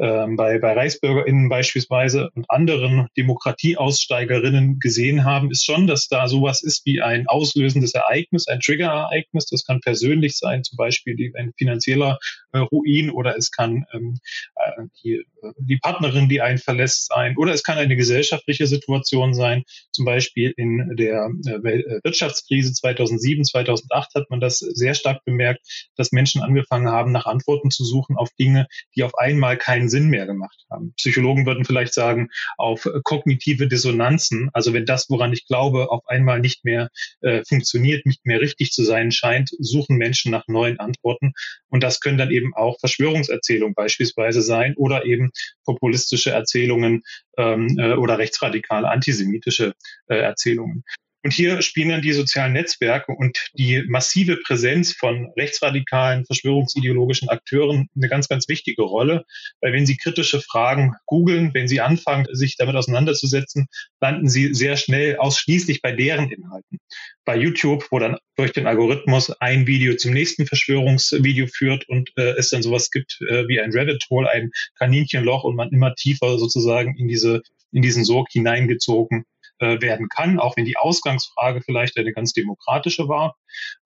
ähm, 0.00 0.36
bei, 0.36 0.58
bei 0.58 0.74
ReichsbürgerInnen 0.74 1.48
beispielsweise 1.48 2.30
und 2.34 2.48
anderen 2.48 3.08
Demokratieaussteigerinnen 3.16 4.78
gesehen 4.78 5.24
haben, 5.24 5.50
ist 5.50 5.64
schon, 5.64 5.86
dass 5.86 6.06
da 6.06 6.28
sowas 6.28 6.62
ist 6.62 6.86
wie 6.86 7.02
ein 7.02 7.26
auslösendes 7.26 7.94
Ereignis, 7.94 8.46
ein 8.46 8.60
Triggerereignis. 8.60 9.46
Das 9.46 9.64
kann 9.64 9.80
persönlich 9.80 10.36
sein, 10.38 10.62
zum 10.62 10.76
Beispiel 10.76 11.32
ein 11.36 11.52
finanzieller 11.56 12.18
äh, 12.52 12.58
Ruin 12.58 13.10
oder 13.10 13.36
es 13.36 13.50
kann 13.50 13.86
ähm, 13.92 14.18
äh, 14.54 14.57
die, 15.02 15.24
die 15.58 15.78
Partnerin, 15.78 16.28
die 16.28 16.40
einen 16.40 16.58
verlässt, 16.58 17.08
sein 17.08 17.36
oder 17.36 17.52
es 17.52 17.62
kann 17.62 17.78
eine 17.78 17.96
gesellschaftliche 17.96 18.66
Situation 18.66 19.34
sein. 19.34 19.64
Zum 19.92 20.04
Beispiel 20.04 20.52
in 20.56 20.96
der 20.96 21.30
äh, 21.46 22.00
Wirtschaftskrise 22.04 22.72
2007, 22.72 23.44
2008 23.44 24.14
hat 24.14 24.30
man 24.30 24.40
das 24.40 24.58
sehr 24.58 24.94
stark 24.94 25.24
bemerkt, 25.24 25.60
dass 25.96 26.12
Menschen 26.12 26.42
angefangen 26.42 26.88
haben, 26.88 27.12
nach 27.12 27.26
Antworten 27.26 27.70
zu 27.70 27.84
suchen 27.84 28.16
auf 28.16 28.30
Dinge, 28.38 28.66
die 28.94 29.02
auf 29.02 29.14
einmal 29.16 29.56
keinen 29.56 29.78
keinen 29.78 29.88
Sinn 29.88 30.08
mehr 30.08 30.26
gemacht 30.26 30.64
haben. 30.70 30.92
Psychologen 30.96 31.46
würden 31.46 31.64
vielleicht 31.64 31.94
sagen, 31.94 32.28
auf 32.56 32.86
äh, 32.86 33.00
kognitive 33.04 33.68
Dissonanzen, 33.68 34.50
also 34.52 34.72
wenn 34.72 34.86
das, 34.86 35.08
woran 35.08 35.32
ich 35.32 35.46
glaube, 35.46 35.90
auf 35.90 36.06
einmal 36.06 36.40
nicht 36.40 36.64
mehr 36.64 36.88
äh, 37.20 37.42
funktioniert, 37.46 38.04
nicht 38.06 38.26
mehr 38.26 38.40
richtig 38.40 38.72
zu 38.72 38.82
sein 38.82 39.12
scheint, 39.12 39.50
suchen 39.58 39.96
Menschen 39.96 40.32
nach 40.32 40.44
neuen 40.48 40.80
Antworten. 40.80 41.32
Und 41.68 41.82
das 41.82 42.00
können 42.00 42.18
dann 42.18 42.30
eben 42.30 42.54
auch 42.54 42.78
Verschwörungserzählungen 42.80 43.74
beispielsweise 43.74 44.42
sein 44.42 44.57
oder 44.76 45.04
eben 45.04 45.30
populistische 45.64 46.30
Erzählungen 46.30 47.02
ähm, 47.36 47.78
äh, 47.78 47.94
oder 47.94 48.18
rechtsradikale 48.18 48.88
antisemitische 48.88 49.74
äh, 50.08 50.16
Erzählungen. 50.16 50.84
Und 51.28 51.34
hier 51.34 51.60
spielen 51.60 51.90
dann 51.90 52.00
die 52.00 52.14
sozialen 52.14 52.54
Netzwerke 52.54 53.12
und 53.12 53.50
die 53.52 53.82
massive 53.86 54.38
Präsenz 54.38 54.94
von 54.94 55.30
rechtsradikalen, 55.36 56.24
verschwörungsideologischen 56.24 57.28
Akteuren 57.28 57.90
eine 57.94 58.08
ganz, 58.08 58.28
ganz 58.28 58.48
wichtige 58.48 58.80
Rolle. 58.80 59.26
Weil 59.60 59.74
wenn 59.74 59.84
Sie 59.84 59.98
kritische 59.98 60.40
Fragen 60.40 60.94
googeln, 61.04 61.52
wenn 61.52 61.68
Sie 61.68 61.82
anfangen, 61.82 62.26
sich 62.32 62.56
damit 62.56 62.76
auseinanderzusetzen, 62.76 63.66
landen 64.00 64.30
Sie 64.30 64.54
sehr 64.54 64.78
schnell 64.78 65.18
ausschließlich 65.18 65.82
bei 65.82 65.92
deren 65.92 66.30
Inhalten. 66.30 66.78
Bei 67.26 67.36
YouTube, 67.36 67.86
wo 67.90 67.98
dann 67.98 68.16
durch 68.36 68.52
den 68.52 68.66
Algorithmus 68.66 69.30
ein 69.32 69.66
Video 69.66 69.96
zum 69.96 70.14
nächsten 70.14 70.46
Verschwörungsvideo 70.46 71.46
führt 71.46 71.86
und 71.90 72.08
äh, 72.16 72.38
es 72.38 72.48
dann 72.48 72.62
sowas 72.62 72.90
gibt 72.90 73.18
äh, 73.28 73.46
wie 73.48 73.60
ein 73.60 73.72
Rabbit 73.74 74.02
Hole, 74.08 74.30
ein 74.30 74.50
Kaninchenloch 74.78 75.44
und 75.44 75.56
man 75.56 75.68
immer 75.72 75.94
tiefer 75.94 76.38
sozusagen 76.38 76.96
in 76.96 77.06
diese 77.06 77.42
in 77.70 77.82
diesen 77.82 78.02
Sog 78.02 78.28
hineingezogen 78.30 79.26
äh, 79.58 79.80
werden 79.80 80.08
kann, 80.08 80.38
auch 80.38 80.56
wenn 80.56 80.64
die 80.64 80.76
Ausgangsfrage 80.76 81.62
vielleicht 81.62 81.96
eine 81.96 82.12
ganz 82.12 82.32
demokratische 82.32 83.08
war. 83.08 83.36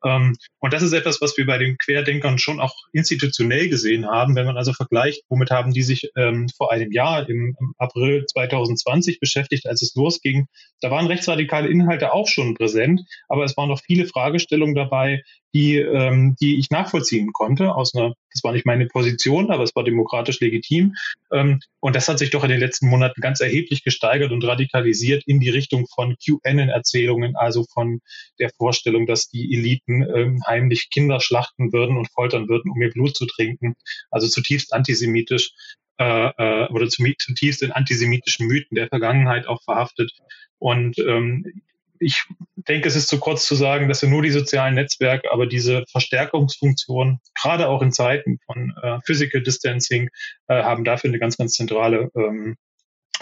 Ähm, 0.05 0.37
und 0.59 0.73
das 0.73 0.83
ist 0.83 0.93
etwas, 0.93 1.21
was 1.21 1.37
wir 1.37 1.47
bei 1.47 1.59
den 1.59 1.76
Querdenkern 1.79 2.38
schon 2.38 2.61
auch 2.61 2.75
institutionell 2.93 3.69
gesehen 3.69 4.07
haben. 4.07 4.35
Wenn 4.37 4.47
man 4.47 4.57
also 4.57 4.73
vergleicht, 4.73 5.25
womit 5.29 5.50
haben 5.50 5.73
die 5.73 5.83
sich 5.83 6.11
ähm, 6.17 6.49
vor 6.57 6.73
einem 6.73 6.93
Jahr 6.93 7.29
im, 7.29 7.57
im, 7.59 7.75
April 7.79 8.25
2020 8.26 9.21
beschäftigt, 9.21 9.67
als 9.67 9.83
es 9.83 9.95
losging, 9.95 10.47
da 10.81 10.91
waren 10.91 11.07
rechtsradikale 11.07 11.69
Inhalte 11.69 12.12
auch 12.12 12.29
schon 12.29 12.55
präsent, 12.55 13.02
aber 13.29 13.45
es 13.45 13.57
waren 13.57 13.69
noch 13.69 13.81
viele 13.81 14.07
Fragestellungen 14.07 14.75
dabei, 14.75 15.23
die, 15.55 15.77
ähm, 15.77 16.37
die 16.41 16.59
ich 16.59 16.71
nachvollziehen 16.71 17.33
konnte 17.33 17.75
aus 17.75 17.95
einer, 17.95 18.15
das 18.33 18.43
war 18.43 18.53
nicht 18.53 18.67
meine 18.67 18.87
Position, 18.87 19.51
aber 19.51 19.63
es 19.63 19.77
war 19.77 19.85
demokratisch 19.85 20.41
legitim. 20.41 20.95
Ähm, 21.31 21.61
und 21.81 21.95
das 21.95 22.09
hat 22.09 22.19
sich 22.19 22.31
doch 22.31 22.45
in 22.45 22.51
den 22.51 22.61
letzten 22.61 22.89
Monaten 22.89 23.21
ganz 23.21 23.41
erheblich 23.41 23.85
gesteigert 23.85 24.33
und 24.33 24.45
radikalisiert 24.45 25.25
in 25.27 25.41
die 25.41 25.51
Richtung 25.51 25.87
von 25.87 26.17
QAnon-Erzählungen, 26.17 27.37
also 27.37 27.65
von 27.73 28.01
der 28.39 28.51
Vorstellung, 28.57 29.07
dass 29.07 29.29
die 29.29 29.55
Eliten 29.55 30.03
ähm, 30.03 30.43
heimlich 30.47 30.89
Kinder 30.91 31.21
schlachten 31.21 31.73
würden 31.73 31.97
und 31.97 32.11
foltern 32.11 32.49
würden, 32.49 32.71
um 32.71 32.81
ihr 32.81 32.91
Blut 32.91 33.17
zu 33.17 33.27
trinken. 33.27 33.75
Also 34.11 34.29
zutiefst 34.29 34.73
antisemitisch 34.73 35.53
äh, 35.99 36.29
äh 36.29 36.69
oder 36.71 36.89
zutiefst 36.89 37.63
in 37.63 37.73
antisemitischen 37.73 38.47
Mythen 38.47 38.75
der 38.75 38.89
Vergangenheit 38.89 39.47
auch 39.47 39.63
verhaftet. 39.63 40.13
Und 40.59 40.99
ähm, 40.99 41.63
ich 42.03 42.25
denke, 42.57 42.89
es 42.89 42.97
ist 42.97 43.09
zu 43.09 43.19
kurz 43.19 43.47
zu 43.47 43.55
sagen, 43.55 43.89
dass 43.89 44.03
nur 44.03 44.23
die 44.23 44.31
sozialen 44.31 44.75
Netzwerke, 44.75 45.33
aber 45.33 45.47
diese 45.47 45.85
Verstärkungsfunktion, 45.91 47.21
gerade 47.41 47.69
auch 47.69 47.83
in 47.83 47.93
Zeiten 47.93 48.39
von 48.47 48.75
äh, 48.83 48.99
Physical 49.05 49.43
Distancing, 49.43 50.09
äh, 50.49 50.63
haben 50.63 50.85
dafür 50.85 51.09
eine 51.09 51.19
ganz, 51.19 51.37
ganz 51.37 51.55
zentrale 51.55 52.11
ähm, 52.15 52.57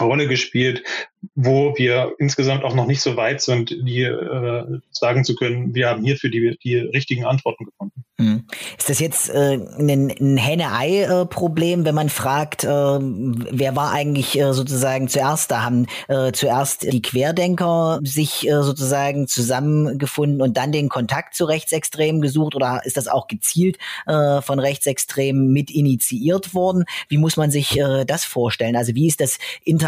Rolle 0.03 0.27
gespielt, 0.27 0.83
wo 1.35 1.77
wir 1.77 2.13
insgesamt 2.17 2.63
auch 2.63 2.73
noch 2.73 2.87
nicht 2.87 3.01
so 3.01 3.15
weit 3.15 3.41
sind, 3.41 3.69
die 3.69 4.03
äh, 4.03 4.79
sagen 4.89 5.23
zu 5.23 5.35
können, 5.35 5.75
wir 5.75 5.89
haben 5.89 6.03
hierfür 6.03 6.29
die, 6.29 6.57
die 6.63 6.77
richtigen 6.77 7.25
Antworten 7.25 7.65
gefunden. 7.65 8.03
Hm. 8.17 8.43
Ist 8.77 8.89
das 8.89 8.99
jetzt 8.99 9.29
äh, 9.29 9.57
ein, 9.79 10.11
ein 10.19 10.37
Henne-Ei-Problem, 10.37 11.85
wenn 11.85 11.95
man 11.95 12.09
fragt, 12.09 12.63
äh, 12.63 12.67
wer 12.67 13.75
war 13.75 13.91
eigentlich 13.91 14.37
äh, 14.39 14.53
sozusagen 14.53 15.07
zuerst 15.07 15.51
da? 15.51 15.63
Haben 15.63 15.85
äh, 16.07 16.31
zuerst 16.31 16.91
die 16.91 17.01
Querdenker 17.01 17.99
sich 18.03 18.47
äh, 18.47 18.63
sozusagen 18.63 19.27
zusammengefunden 19.27 20.41
und 20.41 20.57
dann 20.57 20.71
den 20.71 20.89
Kontakt 20.89 21.35
zu 21.35 21.45
Rechtsextremen 21.45 22.21
gesucht 22.21 22.55
oder 22.55 22.81
ist 22.83 22.97
das 22.97 23.07
auch 23.07 23.27
gezielt 23.27 23.77
von 24.05 24.59
Rechtsextremen 24.59 25.51
mit 25.51 25.71
initiiert 25.71 26.53
worden? 26.53 26.85
Wie 27.07 27.17
muss 27.17 27.37
man 27.37 27.51
sich 27.51 27.79
das 28.07 28.25
vorstellen? 28.25 28.75
Also 28.75 28.95
wie 28.95 29.07
ist 29.07 29.21
das 29.21 29.37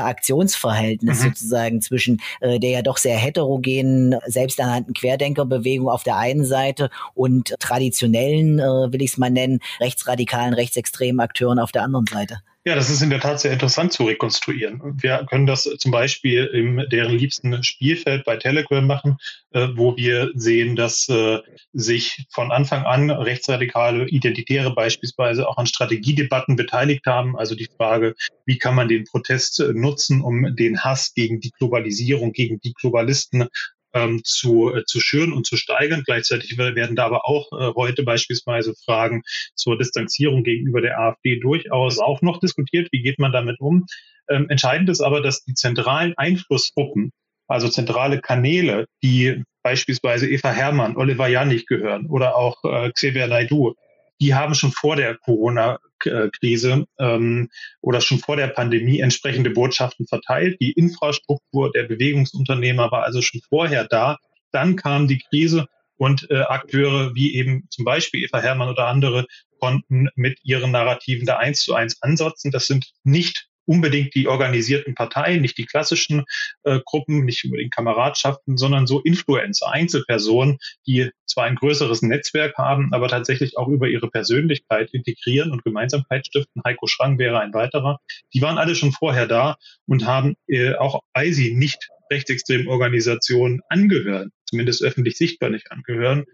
Interaktionsverhältnis 0.03 1.19
mhm. 1.19 1.24
sozusagen 1.29 1.81
zwischen 1.81 2.22
äh, 2.41 2.60
der 2.60 2.72
ja 2.72 2.81
doch 2.81 2.98
sehr 2.98 3.17
heterogenen, 3.17 4.15
selbsternannten 4.25 4.93
Querdenkerbewegung 4.93 5.89
auf 5.89 6.03
der 6.03 6.17
einen 6.17 6.45
Seite 6.45 6.89
und 7.13 7.55
traditionellen, 7.60 8.60
äh, 8.60 8.91
will 8.91 9.01
ich 9.01 9.12
es 9.12 9.17
mal 9.17 9.29
nennen, 9.29 9.60
rechtsradikalen, 9.79 10.53
rechtsextremen 10.53 11.19
Akteuren 11.19 11.60
auf 11.60 11.72
der 11.72 11.83
anderen 11.83 12.05
Seite? 12.05 12.39
Ja, 12.65 12.75
das 12.75 12.89
ist 12.89 13.01
in 13.01 13.10
der 13.10 13.20
Tat 13.20 13.41
sehr 13.41 13.51
interessant 13.51 13.91
zu 13.91 14.05
rekonstruieren. 14.05 14.79
Wir 15.01 15.25
können 15.29 15.46
das 15.46 15.63
zum 15.63 15.91
Beispiel 15.91 16.46
im 16.46 16.82
deren 16.89 17.13
liebsten 17.13 17.62
Spielfeld 17.62 18.24
bei 18.24 18.38
Telegram 18.38 18.88
machen, 18.88 19.17
äh, 19.51 19.67
wo 19.75 19.98
wir 19.98 20.32
sehen, 20.34 20.77
dass 20.77 21.10
äh, 21.10 21.39
sich 21.74 22.25
von 22.29 22.53
Anfang 22.53 22.86
an 22.86 23.10
rechtsradikale 23.10 24.08
Identitäre 24.08 24.74
beispielsweise 24.74 25.46
auch 25.46 25.58
an 25.58 25.65
Strategiedebatten 25.65 26.55
beteiligt 26.55 27.05
haben. 27.05 27.38
Also 27.38 27.53
die 27.55 27.67
Frage, 27.75 28.15
wie 28.46 28.58
kann 28.58 28.75
man 28.75 28.88
den 28.88 29.03
Protest 29.03 29.62
nutzen, 29.74 30.22
um 30.22 30.55
den 30.55 30.86
Hass 30.86 31.13
gegen 31.13 31.41
die 31.41 31.51
Globalisierung, 31.51 32.32
gegen 32.32 32.62
die 32.62 32.74
Globalisten 32.74 33.50
ähm, 33.94 34.22
zu, 34.24 34.74
äh, 34.74 34.86
zu 34.86 35.00
schüren 35.00 35.34
und 35.34 35.46
zu 35.46 35.58
steigern. 35.58 36.04
Gleichzeitig 36.06 36.58
werden 36.58 36.96
da 36.96 37.06
aber 37.06 37.26
auch 37.28 37.52
äh, 37.52 37.74
heute 37.76 38.04
beispielsweise 38.04 38.74
Fragen 38.86 39.22
zur 39.56 39.78
Distanzierung 39.78 40.44
gegenüber 40.44 40.82
der 40.82 41.00
AfD 41.00 41.40
durchaus 41.40 42.00
auch 42.00 42.22
noch 42.22 42.40
diskutiert. 42.40 42.90
Wie 42.92 43.02
geht 43.02 43.20
man 43.20 43.32
damit 43.32 43.60
um? 43.60 43.86
Ähm, 44.30 44.50
entscheidend 44.50 44.90
ist 44.90 45.02
aber, 45.02 45.22
dass 45.22 45.44
die 45.44 45.54
zentralen 45.54 46.14
Einflussgruppen, 46.18 47.12
also 47.48 47.70
zentrale 47.70 48.22
Kanäle, 48.22 48.86
die 49.04 49.44
beispielsweise 49.64 50.30
Eva 50.30 50.52
Hermann, 50.52 50.98
Oliver 50.98 51.28
Janich 51.28 51.66
gehören 51.66 52.08
oder 52.08 52.36
auch 52.36 52.64
äh, 52.64 52.92
Xavier 52.92 53.28
Naidu, 53.28 53.76
die 54.22 54.36
haben 54.36 54.55
schon 54.55 54.72
vor 54.72 54.96
der 54.96 55.17
Corona-Krise 55.17 56.86
ähm, 57.00 57.50
oder 57.82 58.01
schon 58.01 58.20
vor 58.20 58.36
der 58.36 58.48
Pandemie 58.48 59.00
entsprechende 59.00 59.50
Botschaften 59.50 60.08
verteilt. 60.08 60.60
Die 60.62 60.72
Infrastruktur 60.72 61.72
der 61.72 61.84
Bewegungsunternehmer 61.84 62.91
war 62.91 63.03
also 63.03 63.22
schon 63.22 63.41
vorher 63.50 63.86
da. 63.86 64.17
Dann 64.51 64.75
kam 64.75 65.08
die 65.08 65.20
Krise 65.20 65.67
und 65.98 66.29
äh, 66.29 66.41
Akteure 66.41 67.15
wie 67.15 67.36
eben 67.36 67.67
zum 67.70 67.86
Beispiel 67.86 68.24
Eva 68.24 68.39
Hermann 68.39 68.70
oder 68.70 68.88
andere 68.88 69.25
konnten 69.60 70.10
mit 70.15 70.39
ihren 70.43 70.72
Narrativen 70.72 71.25
da 71.25 71.38
eins 71.38 71.63
zu 71.63 71.74
eins 71.74 72.01
ansetzen. 72.01 72.51
Das 72.51 72.67
sind 72.67 72.91
nicht 73.03 73.48
unbedingt 73.65 74.15
die 74.15 74.27
organisierten 74.27 74.96
Parteien, 74.96 75.41
nicht 75.41 75.58
die 75.58 75.65
klassischen 75.65 76.24
äh, 76.63 76.79
Gruppen, 76.86 77.25
nicht 77.25 77.43
unbedingt 77.46 77.74
Kameradschaften, 77.74 78.58
sondern 78.58 78.88
so 78.88 79.00
Influencer, 79.01 79.72
Einzelpersonen, 79.72 80.58
die 80.86 81.10
zwar 81.25 81.46
ein 81.46 81.55
größeres 81.55 82.01
Netzwerk 82.01 82.58
haben, 82.58 82.93
aber 82.93 83.08
tatsächlich 83.08 83.58
auch 83.58 83.67
über 83.67 83.88
ihre 83.88 84.10
Persönlichkeit 84.10 84.91
integrieren 84.93 85.51
und 85.51 85.63
Gemeinsamkeit 85.63 86.27
stiften. 86.27 86.62
Heiko 86.65 86.88
Schrang 86.88 87.17
wäre 87.17 87.39
ein 87.39 87.53
weiterer. 87.53 88.00
Die 88.34 88.41
waren 88.41 88.58
alle 88.58 88.75
schon 88.75 88.91
vorher 88.91 89.27
da 89.27 89.58
und 89.86 90.05
haben 90.05 90.36
äh, 90.48 90.75
auch 90.75 91.01
bei 91.13 91.32
sie 91.32 91.55
nicht 91.55 91.89
rechtsextremen 92.12 92.67
Organisationen 92.67 93.62
angehören, 93.70 94.32
zumindest 94.46 94.84
öffentlich 94.84 95.17
sichtbar 95.17 95.50
nicht 95.50 95.72
angehören, 95.72 96.25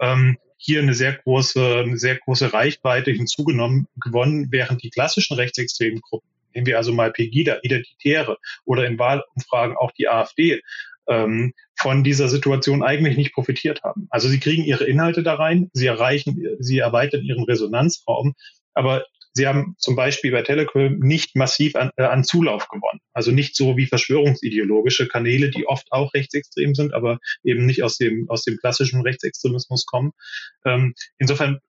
ähm, 0.00 0.36
hier 0.56 0.82
eine 0.82 0.94
sehr 0.94 1.12
große, 1.12 1.84
eine 1.86 1.98
sehr 1.98 2.16
große 2.16 2.52
Reichweite 2.52 3.12
hinzugenommen 3.12 3.86
gewonnen, 4.02 4.48
während 4.50 4.82
die 4.82 4.90
klassischen 4.90 5.36
rechtsextremen 5.36 6.00
Gruppen 6.00 6.28
nehmen 6.58 6.66
wir 6.66 6.76
also 6.76 6.92
mal 6.92 7.12
Pegida, 7.12 7.58
Identitäre 7.62 8.36
oder 8.64 8.84
in 8.84 8.98
Wahlumfragen 8.98 9.76
auch 9.76 9.92
die 9.92 10.08
AfD, 10.08 10.60
ähm, 11.08 11.52
von 11.78 12.02
dieser 12.02 12.28
Situation 12.28 12.82
eigentlich 12.82 13.16
nicht 13.16 13.32
profitiert 13.32 13.82
haben. 13.84 14.08
Also 14.10 14.28
sie 14.28 14.40
kriegen 14.40 14.64
ihre 14.64 14.84
Inhalte 14.84 15.22
da 15.22 15.34
rein, 15.34 15.70
sie 15.72 15.86
erreichen, 15.86 16.36
sie 16.58 16.78
erweitern 16.78 17.22
ihren 17.22 17.44
Resonanzraum, 17.44 18.34
aber 18.74 19.04
sie 19.32 19.46
haben 19.46 19.76
zum 19.78 19.94
Beispiel 19.94 20.32
bei 20.32 20.42
Telegram 20.42 20.98
nicht 20.98 21.36
massiv 21.36 21.76
an, 21.76 21.92
äh, 21.96 22.02
an 22.02 22.24
Zulauf 22.24 22.68
gewonnen. 22.68 23.00
Also 23.12 23.30
nicht 23.30 23.54
so 23.54 23.76
wie 23.76 23.86
verschwörungsideologische 23.86 25.06
Kanäle, 25.06 25.50
die 25.50 25.66
oft 25.66 25.86
auch 25.92 26.12
rechtsextrem 26.12 26.74
sind, 26.74 26.92
aber 26.92 27.18
eben 27.44 27.64
nicht 27.64 27.84
aus 27.84 27.96
dem, 27.96 28.28
aus 28.28 28.42
dem 28.42 28.56
klassischen 28.58 29.00
Rechtsextremismus 29.02 29.86
kommen. 29.86 30.10
Ähm, 30.66 30.94
insofern 31.18 31.60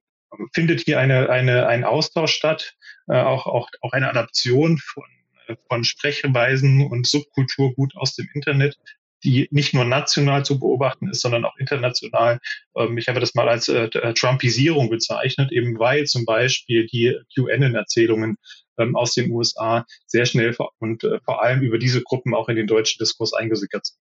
findet 0.54 0.82
hier 0.82 1.00
eine, 1.00 1.30
eine, 1.30 1.68
ein 1.68 1.84
Austausch 1.84 2.34
statt, 2.34 2.76
äh, 3.08 3.20
auch, 3.20 3.48
auch, 3.48 3.70
auch 3.82 3.92
eine 3.94 4.10
Adaption 4.10 4.78
von, 4.78 5.06
äh, 5.48 5.56
von 5.68 5.84
Sprechweisen 5.84 6.88
und 6.88 7.08
Subkulturgut 7.08 7.96
aus 7.96 8.16
dem 8.16 8.28
Internet, 8.34 8.78
die 9.24 9.48
nicht 9.52 9.74
nur 9.74 9.86
national 9.86 10.46
zu 10.46 10.60
beobachten 10.60 11.10
ist, 11.10 11.22
sondern 11.22 11.46
auch 11.46 11.58
international. 11.58 12.40
Ähm, 12.76 12.98
ich 12.98 13.08
habe 13.08 13.20
das 13.20 13.36
mal 13.36 13.50
als 13.50 13.68
äh, 13.68 13.86
äh 13.86 14.14
Trumpisierung 14.14 14.90
bezeichnet, 14.90 15.52
eben 15.52 15.78
weil 15.80 16.06
zum 16.06 16.26
Beispiel 16.26 16.88
die 16.88 17.18
QAnon-Erzählungen 17.36 18.38
ähm, 18.78 18.96
aus 18.96 19.14
den 19.14 19.32
USA 19.32 19.86
sehr 20.08 20.26
schnell 20.26 20.56
und 20.80 21.04
äh, 21.04 21.20
vor 21.26 21.44
allem 21.44 21.62
über 21.62 21.78
diese 21.78 22.02
Gruppen 22.02 22.34
auch 22.34 22.50
in 22.50 22.56
den 22.56 22.68
deutschen 22.68 23.00
Diskurs 23.00 23.34
eingesickert 23.34 23.88
sind. 23.88 23.98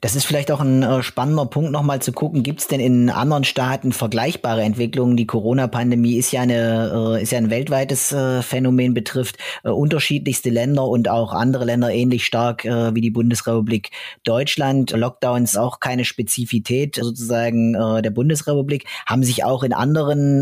Das 0.00 0.14
ist 0.14 0.24
vielleicht 0.24 0.52
auch 0.52 0.60
ein 0.60 0.84
äh, 0.84 1.02
spannender 1.02 1.46
Punkt, 1.46 1.72
nochmal 1.72 2.00
zu 2.00 2.12
gucken, 2.12 2.44
gibt 2.44 2.60
es 2.60 2.68
denn 2.68 2.78
in 2.78 3.10
anderen 3.10 3.42
Staaten 3.42 3.92
vergleichbare 3.92 4.62
Entwicklungen? 4.62 5.16
Die 5.16 5.26
Corona-Pandemie 5.26 6.16
ist 6.16 6.30
ja 6.30 6.42
eine, 6.42 7.16
äh, 7.18 7.22
ist 7.22 7.32
ja 7.32 7.38
ein 7.38 7.50
weltweites 7.50 8.12
äh, 8.12 8.42
Phänomen, 8.42 8.94
betrifft 8.94 9.38
unterschiedlichste 9.64 10.50
Länder 10.50 10.86
und 10.86 11.08
auch 11.08 11.32
andere 11.32 11.64
Länder 11.64 11.90
ähnlich 11.90 12.24
stark 12.24 12.64
wie 12.64 13.00
die 13.00 13.10
Bundesrepublik 13.10 13.90
Deutschland. 14.24 14.92
Lockdowns 14.92 15.56
auch 15.56 15.80
keine 15.80 16.04
Spezifität 16.04 16.96
sozusagen 16.96 17.72
der 17.72 18.10
Bundesrepublik. 18.10 18.86
Haben 19.06 19.22
sich 19.22 19.44
auch 19.44 19.62
in 19.62 19.72
anderen 19.72 20.40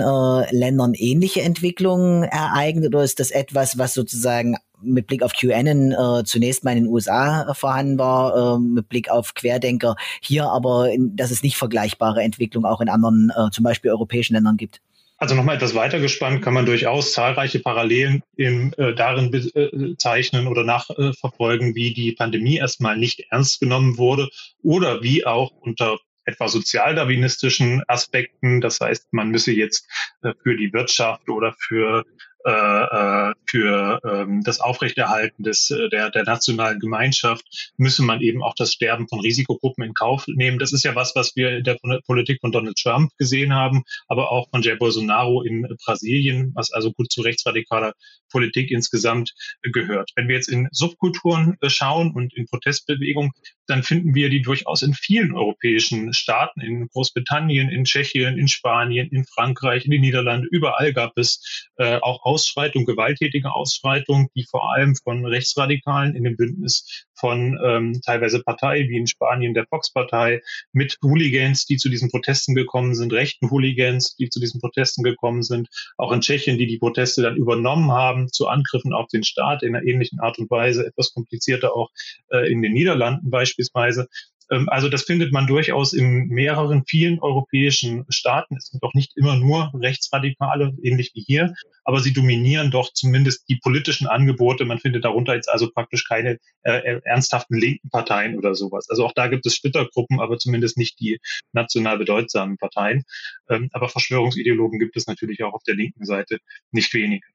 Ländern 0.50 0.94
ähnliche 0.94 1.42
Entwicklungen 1.42 2.24
ereignet 2.24 2.94
oder 2.94 3.04
ist 3.04 3.20
das 3.20 3.30
etwas, 3.30 3.78
was 3.78 3.94
sozusagen 3.94 4.56
mit 4.82 5.06
Blick 5.06 5.22
auf 5.22 5.32
QAnon 5.32 5.92
äh, 5.92 6.24
zunächst 6.24 6.64
mal 6.64 6.76
in 6.76 6.84
den 6.84 6.92
USA 6.92 7.54
vorhanden 7.54 7.98
war, 7.98 8.56
äh, 8.56 8.58
mit 8.58 8.88
Blick 8.88 9.10
auf 9.10 9.34
Querdenker 9.34 9.96
hier, 10.20 10.44
aber 10.46 10.92
in, 10.92 11.16
dass 11.16 11.30
es 11.30 11.42
nicht 11.42 11.56
vergleichbare 11.56 12.22
Entwicklungen 12.22 12.66
auch 12.66 12.80
in 12.80 12.88
anderen, 12.88 13.30
äh, 13.36 13.50
zum 13.50 13.64
Beispiel 13.64 13.90
europäischen 13.90 14.34
Ländern 14.34 14.56
gibt. 14.56 14.80
Also 15.18 15.34
nochmal 15.34 15.56
etwas 15.56 15.74
weiter 15.74 15.98
gespannt, 15.98 16.42
kann 16.42 16.52
man 16.52 16.66
durchaus 16.66 17.12
zahlreiche 17.12 17.60
Parallelen 17.60 18.22
im, 18.36 18.74
äh, 18.76 18.94
darin 18.94 19.30
bezeichnen 19.30 20.46
oder 20.46 20.62
nachverfolgen, 20.62 21.74
wie 21.74 21.94
die 21.94 22.12
Pandemie 22.12 22.58
erstmal 22.58 22.98
nicht 22.98 23.24
ernst 23.30 23.60
genommen 23.60 23.96
wurde 23.96 24.28
oder 24.62 25.02
wie 25.02 25.24
auch 25.24 25.52
unter 25.52 25.96
etwa 26.26 26.48
sozialdarwinistischen 26.48 27.82
Aspekten, 27.86 28.60
das 28.60 28.80
heißt, 28.80 29.12
man 29.12 29.30
müsse 29.30 29.52
jetzt 29.52 29.88
äh, 30.22 30.32
für 30.42 30.56
die 30.56 30.72
Wirtschaft 30.72 31.28
oder 31.30 31.54
für 31.58 32.04
äh, 32.46 32.50
äh, 32.50 33.34
für 33.44 34.00
ähm, 34.04 34.42
das 34.44 34.60
Aufrechterhalten 34.60 35.42
des, 35.42 35.68
äh, 35.72 35.88
der, 35.88 36.10
der 36.10 36.22
nationalen 36.22 36.78
Gemeinschaft 36.78 37.72
müsse 37.76 38.04
man 38.04 38.20
eben 38.20 38.40
auch 38.40 38.54
das 38.54 38.72
Sterben 38.72 39.08
von 39.08 39.18
Risikogruppen 39.18 39.82
in 39.82 39.94
Kauf 39.94 40.26
nehmen. 40.28 40.60
Das 40.60 40.72
ist 40.72 40.84
ja 40.84 40.94
was, 40.94 41.16
was 41.16 41.34
wir 41.34 41.56
in 41.56 41.64
der 41.64 41.76
Politik 42.06 42.38
von 42.40 42.52
Donald 42.52 42.76
Trump 42.76 43.10
gesehen 43.18 43.52
haben, 43.52 43.82
aber 44.06 44.30
auch 44.30 44.48
von 44.50 44.62
Jair 44.62 44.76
Bolsonaro 44.76 45.42
in 45.42 45.66
Brasilien, 45.84 46.52
was 46.54 46.70
also 46.70 46.92
gut 46.92 47.10
zu 47.10 47.22
rechtsradikaler 47.22 47.94
Politik 48.30 48.70
insgesamt 48.70 49.34
gehört. 49.62 50.10
Wenn 50.14 50.28
wir 50.28 50.36
jetzt 50.36 50.48
in 50.48 50.68
Subkulturen 50.70 51.56
schauen 51.66 52.12
und 52.12 52.32
in 52.34 52.46
Protestbewegungen, 52.46 53.32
dann 53.66 53.82
finden 53.82 54.14
wir 54.14 54.30
die 54.30 54.42
durchaus 54.42 54.82
in 54.82 54.94
vielen 54.94 55.34
europäischen 55.34 56.12
Staaten, 56.12 56.60
in 56.60 56.86
Großbritannien, 56.88 57.68
in 57.68 57.84
Tschechien, 57.84 58.38
in 58.38 58.48
Spanien, 58.48 59.08
in 59.10 59.24
Frankreich, 59.24 59.84
in 59.84 59.90
den 59.90 60.00
Niederlanden. 60.02 60.46
Überall 60.50 60.92
gab 60.92 61.18
es 61.18 61.68
äh, 61.76 61.96
auch 61.96 62.24
Ausschreitungen, 62.36 62.84
gewalttätige 62.84 63.50
Ausschreitungen, 63.54 64.28
die 64.34 64.44
vor 64.44 64.70
allem 64.74 64.94
von 64.94 65.24
Rechtsradikalen 65.24 66.14
in 66.14 66.24
dem 66.24 66.36
Bündnis 66.36 67.06
von 67.14 67.58
ähm, 67.64 67.98
teilweise 68.04 68.42
Parteien 68.42 68.90
wie 68.90 68.98
in 68.98 69.06
Spanien 69.06 69.54
der 69.54 69.66
Fox-Partei 69.66 70.42
mit 70.72 70.98
Hooligans, 71.02 71.64
die 71.64 71.78
zu 71.78 71.88
diesen 71.88 72.10
Protesten 72.10 72.54
gekommen 72.54 72.94
sind, 72.94 73.14
rechten 73.14 73.50
Hooligans, 73.50 74.16
die 74.16 74.28
zu 74.28 74.38
diesen 74.38 74.60
Protesten 74.60 75.02
gekommen 75.02 75.42
sind, 75.42 75.68
auch 75.96 76.12
in 76.12 76.20
Tschechien, 76.20 76.58
die 76.58 76.66
die 76.66 76.78
Proteste 76.78 77.22
dann 77.22 77.36
übernommen 77.36 77.90
haben 77.90 78.28
zu 78.30 78.48
Angriffen 78.48 78.92
auf 78.92 79.08
den 79.08 79.24
Staat 79.24 79.62
in 79.62 79.74
einer 79.74 79.86
ähnlichen 79.86 80.20
Art 80.20 80.38
und 80.38 80.50
Weise, 80.50 80.86
etwas 80.86 81.14
komplizierter 81.14 81.74
auch 81.74 81.88
äh, 82.30 82.52
in 82.52 82.60
den 82.60 82.72
Niederlanden 82.72 83.30
beispielsweise. 83.30 84.08
Ähm, 84.50 84.68
also 84.68 84.88
das 84.88 85.02
findet 85.02 85.32
man 85.32 85.46
durchaus 85.46 85.92
in 85.92 86.28
mehreren, 86.28 86.84
vielen 86.86 87.18
europäischen 87.20 88.04
Staaten. 88.08 88.56
Es 88.56 88.66
sind 88.66 88.82
doch 88.82 88.94
nicht 88.94 89.16
immer 89.16 89.36
nur 89.36 89.72
Rechtsradikale, 89.74 90.74
ähnlich 90.82 91.12
wie 91.14 91.22
hier, 91.22 91.54
aber 91.84 92.00
sie 92.00 92.12
dominieren 92.12 92.70
doch 92.70 92.92
zumindest 92.92 93.48
die 93.48 93.56
politischen 93.56 94.06
Angebote. 94.06 94.64
Man 94.64 94.78
findet 94.78 95.04
darunter 95.04 95.34
jetzt 95.34 95.48
also 95.48 95.70
praktisch 95.70 96.04
keine 96.04 96.38
äh, 96.62 96.78
äh 96.78 97.00
ernsthaften 97.04 97.58
linken 97.58 97.90
Parteien 97.90 98.36
oder 98.36 98.54
sowas. 98.54 98.88
Also 98.88 99.04
auch 99.04 99.12
da 99.12 99.28
gibt 99.28 99.46
es 99.46 99.54
Splittergruppen, 99.54 100.20
aber 100.20 100.38
zumindest 100.38 100.76
nicht 100.78 101.00
die 101.00 101.18
national 101.52 101.98
bedeutsamen 101.98 102.58
Parteien. 102.58 103.04
Ähm, 103.48 103.68
aber 103.72 103.88
Verschwörungsideologen 103.88 104.78
gibt 104.78 104.96
es 104.96 105.06
natürlich 105.06 105.42
auch 105.42 105.54
auf 105.54 105.62
der 105.64 105.74
linken 105.74 106.04
Seite 106.04 106.38
nicht 106.70 106.92
wenige. 106.94 107.26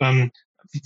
Ähm, 0.00 0.30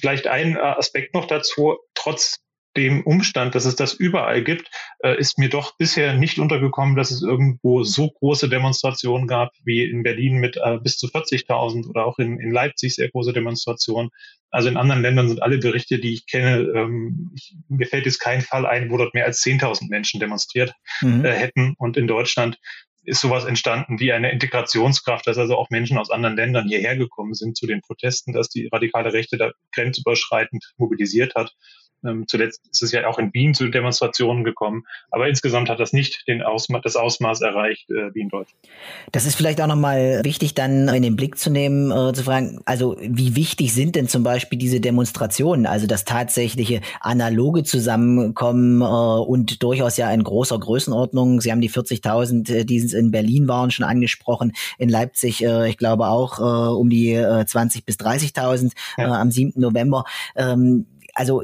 vielleicht 0.01 0.27
ein 0.27 0.57
Aspekt 0.57 1.15
noch 1.15 1.27
dazu. 1.27 1.77
Trotz 1.95 2.41
dem 2.77 3.03
Umstand, 3.03 3.55
dass 3.55 3.65
es 3.65 3.77
das 3.77 3.95
überall 3.95 4.43
gibt, 4.43 4.71
äh, 5.01 5.19
ist 5.19 5.39
mir 5.39 5.49
doch 5.49 5.77
bisher 5.77 6.15
nicht 6.15 6.39
untergekommen, 6.39 6.97
dass 6.97 7.11
es 7.11 7.23
irgendwo 7.23 7.83
so 7.83 8.11
große 8.11 8.49
Demonstrationen 8.49 9.27
gab 9.27 9.53
wie 9.65 9.85
in 9.85 10.03
Berlin 10.03 10.37
mit 10.37 10.57
äh, 10.57 10.79
bis 10.79 10.99
zu 10.99 11.07
40.000 11.07 11.89
oder 11.89 12.05
auch 12.05 12.19
in, 12.19 12.39
in 12.39 12.51
Leipzig 12.51 12.95
sehr 12.95 13.11
große 13.11 13.33
Demonstrationen. 13.33 14.11
Also 14.51 14.69
in 14.69 14.77
anderen 14.77 15.03
Ländern 15.03 15.29
sind 15.29 15.43
alle 15.43 15.59
Berichte, 15.59 15.99
die 15.99 16.13
ich 16.13 16.27
kenne, 16.27 16.59
ähm, 16.75 17.33
ich, 17.35 17.55
mir 17.69 17.87
fällt 17.87 18.07
jetzt 18.07 18.21
kein 18.21 18.43
Fall 18.43 18.67
ein, 18.67 18.91
wo 18.91 18.97
dort 18.97 19.15
mehr 19.15 19.27
als 19.27 19.43
10.000 19.43 19.89
Menschen 19.89 20.21
demonstriert 20.21 20.75
mhm. 21.01 21.25
äh, 21.25 21.33
hätten. 21.33 21.75
Und 21.79 21.97
in 21.97 22.07
Deutschland 22.07 22.59
ist 23.07 23.21
sowas 23.21 23.45
entstanden 23.45 24.01
wie 24.01 24.13
eine 24.13 24.33
Integrationskraft, 24.33 25.27
dass 25.27 25.39
also 25.39 25.57
auch 25.57 25.71
Menschen 25.71 25.97
aus 25.97 26.11
anderen 26.11 26.37
Ländern 26.37 26.69
hierher 26.69 26.97
gekommen 26.97 27.35
sind 27.35 27.57
zu 27.57 27.67
den 27.67 27.81
Protesten, 27.81 28.33
dass 28.33 28.49
die 28.49 28.69
radikale 28.71 29.13
Rechte 29.13 29.37
da 29.37 29.53
grenzüberschreitend 29.73 30.73
mobilisiert 30.77 31.35
hat. 31.35 31.55
Ähm, 32.05 32.25
zuletzt 32.27 32.63
ist 32.71 32.83
es 32.83 32.93
ja 32.93 33.07
auch 33.07 33.19
in 33.19 33.33
Wien 33.33 33.55
zu 33.55 33.69
Demonstrationen 33.69 34.45
gekommen. 34.45 34.85
Aber 35.11 35.29
insgesamt 35.29 35.69
hat 35.69 35.81
das 35.81 35.93
nicht 35.93 36.27
den 36.29 36.43
Ausma 36.43 36.81
das 36.81 36.97
Ausmaß 36.97 37.41
erreicht 37.41 37.91
äh, 37.91 38.15
wie 38.15 38.21
in 38.21 38.29
Deutschland. 38.29 38.59
Das 39.13 39.27
ist 39.27 39.35
vielleicht 39.35 39.61
auch 39.61 39.67
nochmal 39.67 40.21
wichtig, 40.25 40.55
dann 40.55 40.89
in 40.89 41.03
den 41.03 41.17
Blick 41.17 41.39
zu 41.39 41.51
nehmen, 41.51 41.91
äh, 41.91 42.13
zu 42.13 42.25
fragen, 42.25 42.61
also 42.65 42.97
wie 43.01 43.37
wichtig 43.37 43.73
sind 43.73 43.97
denn 43.97 44.09
zum 44.09 44.23
Beispiel 44.23 44.59
diese 44.59 44.81
Demonstrationen, 44.81 45.67
also 45.67 45.87
das 45.87 46.05
tatsächliche 46.05 46.81
analoge 47.01 47.65
Zusammenkommen 47.65 48.83
äh, 48.83 48.85
und 48.85 49.63
durchaus 49.63 49.97
ja 49.97 50.11
in 50.11 50.23
großer 50.23 50.59
Größenordnung. 50.59 51.41
Sie 51.41 51.51
haben 51.51 51.61
die 51.61 51.71
40.000, 51.71 52.53
äh, 52.53 52.65
die 52.65 52.79
in 52.79 53.11
Berlin 53.11 53.49
waren, 53.49 53.71
schon 53.71 53.85
angesprochen, 53.85 54.53
in 54.79 54.89
Leipzig, 54.89 55.45
äh, 55.45 55.69
ich 55.69 55.79
glaube 55.79 56.09
auch 56.09 56.39
äh, 56.39 56.43
um 56.43 56.91
die 56.91 57.13
äh, 57.13 57.45
20.000 57.45 57.85
bis 57.85 57.97
30.000 57.97 58.73
ja. 58.99 59.21
am 59.21 59.31
7. 59.31 59.61
November. 59.61 60.05
Ähm, 60.37 60.87
also 61.15 61.43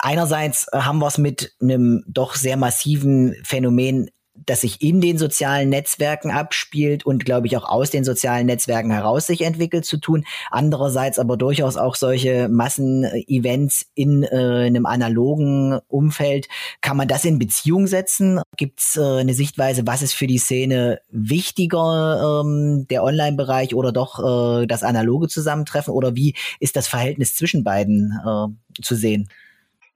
einerseits 0.00 0.66
haben 0.72 0.98
wir 0.98 1.06
es 1.06 1.18
mit 1.18 1.54
einem 1.60 2.04
doch 2.06 2.34
sehr 2.34 2.56
massiven 2.56 3.34
Phänomen 3.44 4.10
das 4.46 4.62
sich 4.62 4.82
in 4.82 5.00
den 5.00 5.18
sozialen 5.18 5.68
Netzwerken 5.68 6.30
abspielt 6.30 7.04
und 7.04 7.24
glaube 7.24 7.46
ich 7.46 7.56
auch 7.56 7.68
aus 7.68 7.90
den 7.90 8.04
sozialen 8.04 8.46
Netzwerken 8.46 8.90
heraus 8.90 9.26
sich 9.26 9.42
entwickelt 9.42 9.84
zu 9.84 9.98
tun. 9.98 10.24
Andererseits 10.50 11.18
aber 11.18 11.36
durchaus 11.36 11.76
auch 11.76 11.94
solche 11.94 12.48
Massenevents 12.48 13.86
in 13.94 14.22
äh, 14.22 14.66
einem 14.66 14.86
analogen 14.86 15.78
Umfeld. 15.88 16.48
Kann 16.80 16.96
man 16.96 17.08
das 17.08 17.24
in 17.24 17.38
Beziehung 17.38 17.86
setzen? 17.86 18.40
Gibt 18.56 18.80
es 18.80 18.96
äh, 18.96 19.20
eine 19.20 19.34
Sichtweise, 19.34 19.86
was 19.86 20.02
ist 20.02 20.14
für 20.14 20.26
die 20.26 20.38
Szene 20.38 21.00
wichtiger, 21.10 22.42
ähm, 22.44 22.86
der 22.88 23.04
Online-Bereich 23.04 23.74
oder 23.74 23.92
doch 23.92 24.62
äh, 24.62 24.66
das 24.66 24.82
analoge 24.82 25.28
Zusammentreffen? 25.28 25.92
Oder 25.92 26.16
wie 26.16 26.34
ist 26.60 26.76
das 26.76 26.88
Verhältnis 26.88 27.34
zwischen 27.34 27.64
beiden 27.64 28.18
äh, 28.24 28.82
zu 28.82 28.94
sehen? 28.94 29.28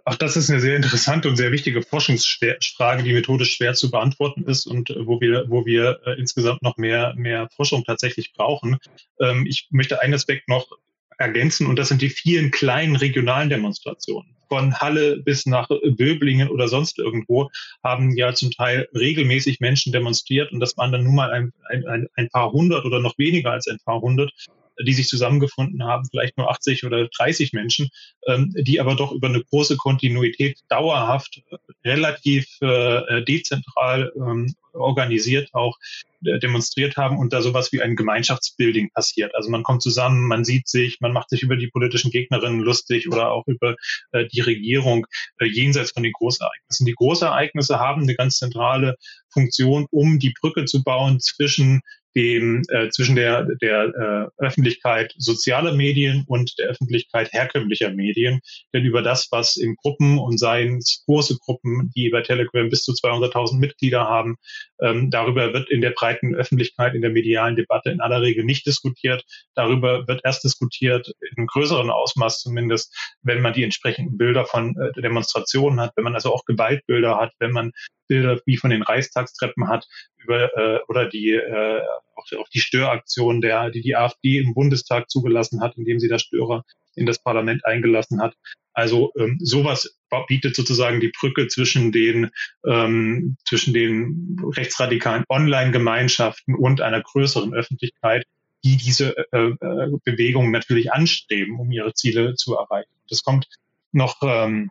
Auch 0.06 0.16
das 0.16 0.36
ist 0.36 0.50
eine 0.50 0.60
sehr 0.60 0.76
interessante 0.76 1.28
und 1.28 1.36
sehr 1.36 1.50
wichtige 1.50 1.80
Forschungsfrage, 1.80 3.02
die 3.02 3.14
methodisch 3.14 3.56
schwer 3.56 3.72
zu 3.72 3.90
beantworten 3.90 4.44
ist 4.44 4.66
und 4.66 4.90
äh, 4.90 5.06
wo 5.06 5.20
wir, 5.20 5.46
wo 5.48 5.64
wir 5.64 6.00
äh, 6.04 6.18
insgesamt 6.18 6.62
noch 6.62 6.76
mehr, 6.76 7.14
mehr 7.16 7.48
Forschung 7.56 7.84
tatsächlich 7.84 8.32
brauchen. 8.34 8.78
Ähm, 9.18 9.46
ich 9.48 9.68
möchte 9.70 10.02
einen 10.02 10.14
Aspekt 10.14 10.48
noch 10.48 10.68
ergänzen 11.16 11.66
und 11.66 11.78
das 11.78 11.88
sind 11.88 12.02
die 12.02 12.10
vielen 12.10 12.50
kleinen 12.50 12.96
regionalen 12.96 13.48
Demonstrationen. 13.48 14.36
Von 14.48 14.78
Halle 14.78 15.18
bis 15.18 15.46
nach 15.46 15.68
Böblingen 15.68 16.48
oder 16.48 16.68
sonst 16.68 16.98
irgendwo 16.98 17.50
haben 17.82 18.14
ja 18.16 18.34
zum 18.34 18.50
Teil 18.50 18.88
regelmäßig 18.94 19.60
Menschen 19.60 19.92
demonstriert 19.92 20.52
und 20.52 20.60
das 20.60 20.76
waren 20.76 20.92
dann 20.92 21.04
nun 21.04 21.14
mal 21.14 21.30
ein, 21.30 21.52
ein, 21.68 22.08
ein 22.14 22.28
paar 22.28 22.52
hundert 22.52 22.84
oder 22.84 23.00
noch 23.00 23.16
weniger 23.16 23.52
als 23.52 23.68
ein 23.68 23.78
paar 23.84 24.00
hundert 24.00 24.32
die 24.82 24.92
sich 24.92 25.08
zusammengefunden 25.08 25.84
haben, 25.84 26.08
vielleicht 26.10 26.36
nur 26.36 26.50
80 26.50 26.84
oder 26.84 27.08
30 27.08 27.52
Menschen, 27.52 27.90
ähm, 28.26 28.52
die 28.56 28.80
aber 28.80 28.94
doch 28.94 29.12
über 29.12 29.28
eine 29.28 29.42
große 29.42 29.76
Kontinuität 29.76 30.58
dauerhaft 30.68 31.42
äh, 31.50 31.56
relativ 31.84 32.46
äh, 32.60 33.22
dezentral 33.24 34.12
ähm, 34.16 34.54
organisiert 34.74 35.50
auch 35.52 35.78
äh, 36.24 36.38
demonstriert 36.38 36.96
haben 36.96 37.18
und 37.18 37.32
da 37.32 37.42
sowas 37.42 37.72
wie 37.72 37.82
ein 37.82 37.96
Gemeinschaftsbuilding 37.96 38.90
passiert. 38.90 39.34
Also 39.34 39.50
man 39.50 39.62
kommt 39.62 39.82
zusammen, 39.82 40.26
man 40.26 40.44
sieht 40.44 40.68
sich, 40.68 41.00
man 41.00 41.12
macht 41.12 41.30
sich 41.30 41.42
über 41.42 41.56
die 41.56 41.68
politischen 41.68 42.10
Gegnerinnen 42.10 42.60
lustig 42.60 43.08
oder 43.08 43.30
auch 43.30 43.46
über 43.46 43.76
äh, 44.12 44.26
die 44.26 44.40
Regierung 44.40 45.06
äh, 45.38 45.46
jenseits 45.46 45.92
von 45.92 46.02
den 46.02 46.12
Großereignissen. 46.12 46.86
Die 46.86 46.94
Großereignisse 46.94 47.78
haben 47.78 48.02
eine 48.02 48.14
ganz 48.14 48.38
zentrale 48.38 48.96
Funktion, 49.32 49.86
um 49.90 50.18
die 50.18 50.34
Brücke 50.38 50.64
zu 50.64 50.82
bauen 50.82 51.20
zwischen 51.20 51.80
dem 52.14 52.62
äh, 52.68 52.88
zwischen 52.90 53.16
der 53.16 53.46
der 53.60 54.30
äh, 54.38 54.44
Öffentlichkeit 54.44 55.14
sozialer 55.16 55.74
Medien 55.74 56.24
und 56.26 56.58
der 56.58 56.68
Öffentlichkeit 56.68 57.32
herkömmlicher 57.32 57.90
Medien. 57.90 58.40
Denn 58.72 58.84
über 58.84 59.02
das, 59.02 59.28
was 59.30 59.56
in 59.56 59.74
Gruppen 59.76 60.18
und 60.18 60.38
seien 60.38 60.78
es 60.78 61.02
große 61.06 61.38
Gruppen, 61.38 61.90
die 61.96 62.10
bei 62.10 62.22
Telegram 62.22 62.68
bis 62.68 62.82
zu 62.82 62.92
200.000 62.92 63.58
Mitglieder 63.58 64.04
haben, 64.04 64.36
ähm, 64.80 65.10
darüber 65.10 65.52
wird 65.52 65.70
in 65.70 65.80
der 65.80 65.90
breiten 65.90 66.34
Öffentlichkeit, 66.34 66.94
in 66.94 67.02
der 67.02 67.10
medialen 67.10 67.56
Debatte 67.56 67.90
in 67.90 68.00
aller 68.00 68.22
Regel 68.22 68.44
nicht 68.44 68.66
diskutiert. 68.66 69.24
Darüber 69.54 70.06
wird 70.06 70.20
erst 70.24 70.44
diskutiert, 70.44 71.12
in 71.20 71.38
einem 71.38 71.46
größeren 71.46 71.90
Ausmaß 71.90 72.40
zumindest, 72.40 72.94
wenn 73.22 73.42
man 73.42 73.52
die 73.52 73.64
entsprechenden 73.64 74.16
Bilder 74.16 74.44
von 74.44 74.76
äh, 74.76 75.00
Demonstrationen 75.00 75.80
hat, 75.80 75.92
wenn 75.96 76.04
man 76.04 76.14
also 76.14 76.32
auch 76.32 76.44
Gewaltbilder 76.44 77.18
hat, 77.18 77.32
wenn 77.38 77.52
man 77.52 77.72
Bilder 78.06 78.40
wie 78.46 78.56
von 78.56 78.70
den 78.70 78.82
Reichstagstreppen 78.82 79.68
hat 79.68 79.86
über 80.16 80.56
äh, 80.56 80.80
oder 80.88 81.08
die 81.08 81.32
äh, 81.32 81.80
auch, 82.14 82.26
auch 82.38 82.48
die 82.48 82.60
Störaktion, 82.60 83.40
der 83.40 83.70
die 83.70 83.82
die 83.82 83.96
AfD 83.96 84.38
im 84.38 84.54
Bundestag 84.54 85.10
zugelassen 85.10 85.60
hat, 85.60 85.76
indem 85.76 85.98
sie 86.00 86.08
da 86.08 86.18
Störer 86.18 86.64
in 86.96 87.06
das 87.06 87.18
Parlament 87.18 87.64
eingelassen 87.64 88.20
hat. 88.20 88.34
Also 88.72 89.12
ähm, 89.16 89.38
sowas 89.40 89.96
bietet 90.28 90.54
sozusagen 90.54 91.00
die 91.00 91.12
Brücke 91.16 91.48
zwischen 91.48 91.92
den 91.92 92.30
ähm, 92.66 93.36
zwischen 93.44 93.74
den 93.74 94.40
rechtsradikalen 94.56 95.24
Online-Gemeinschaften 95.28 96.54
und 96.54 96.80
einer 96.80 97.00
größeren 97.00 97.54
Öffentlichkeit, 97.54 98.26
die 98.64 98.76
diese 98.76 99.16
äh, 99.32 99.38
äh, 99.38 99.90
Bewegungen 100.04 100.50
natürlich 100.50 100.92
anstreben, 100.92 101.58
um 101.58 101.70
ihre 101.70 101.94
Ziele 101.94 102.34
zu 102.34 102.56
erreichen. 102.56 102.90
Das 103.08 103.22
kommt 103.22 103.46
noch 103.92 104.16
ähm, 104.22 104.70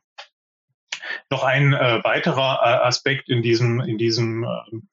noch 1.29 1.43
ein 1.43 1.73
äh, 1.73 2.03
weiterer 2.03 2.59
äh, 2.63 2.85
Aspekt 2.87 3.29
in 3.29 3.41
diesem, 3.41 3.79
in 3.81 3.97
diesem, 3.97 4.43
äh, 4.43 4.47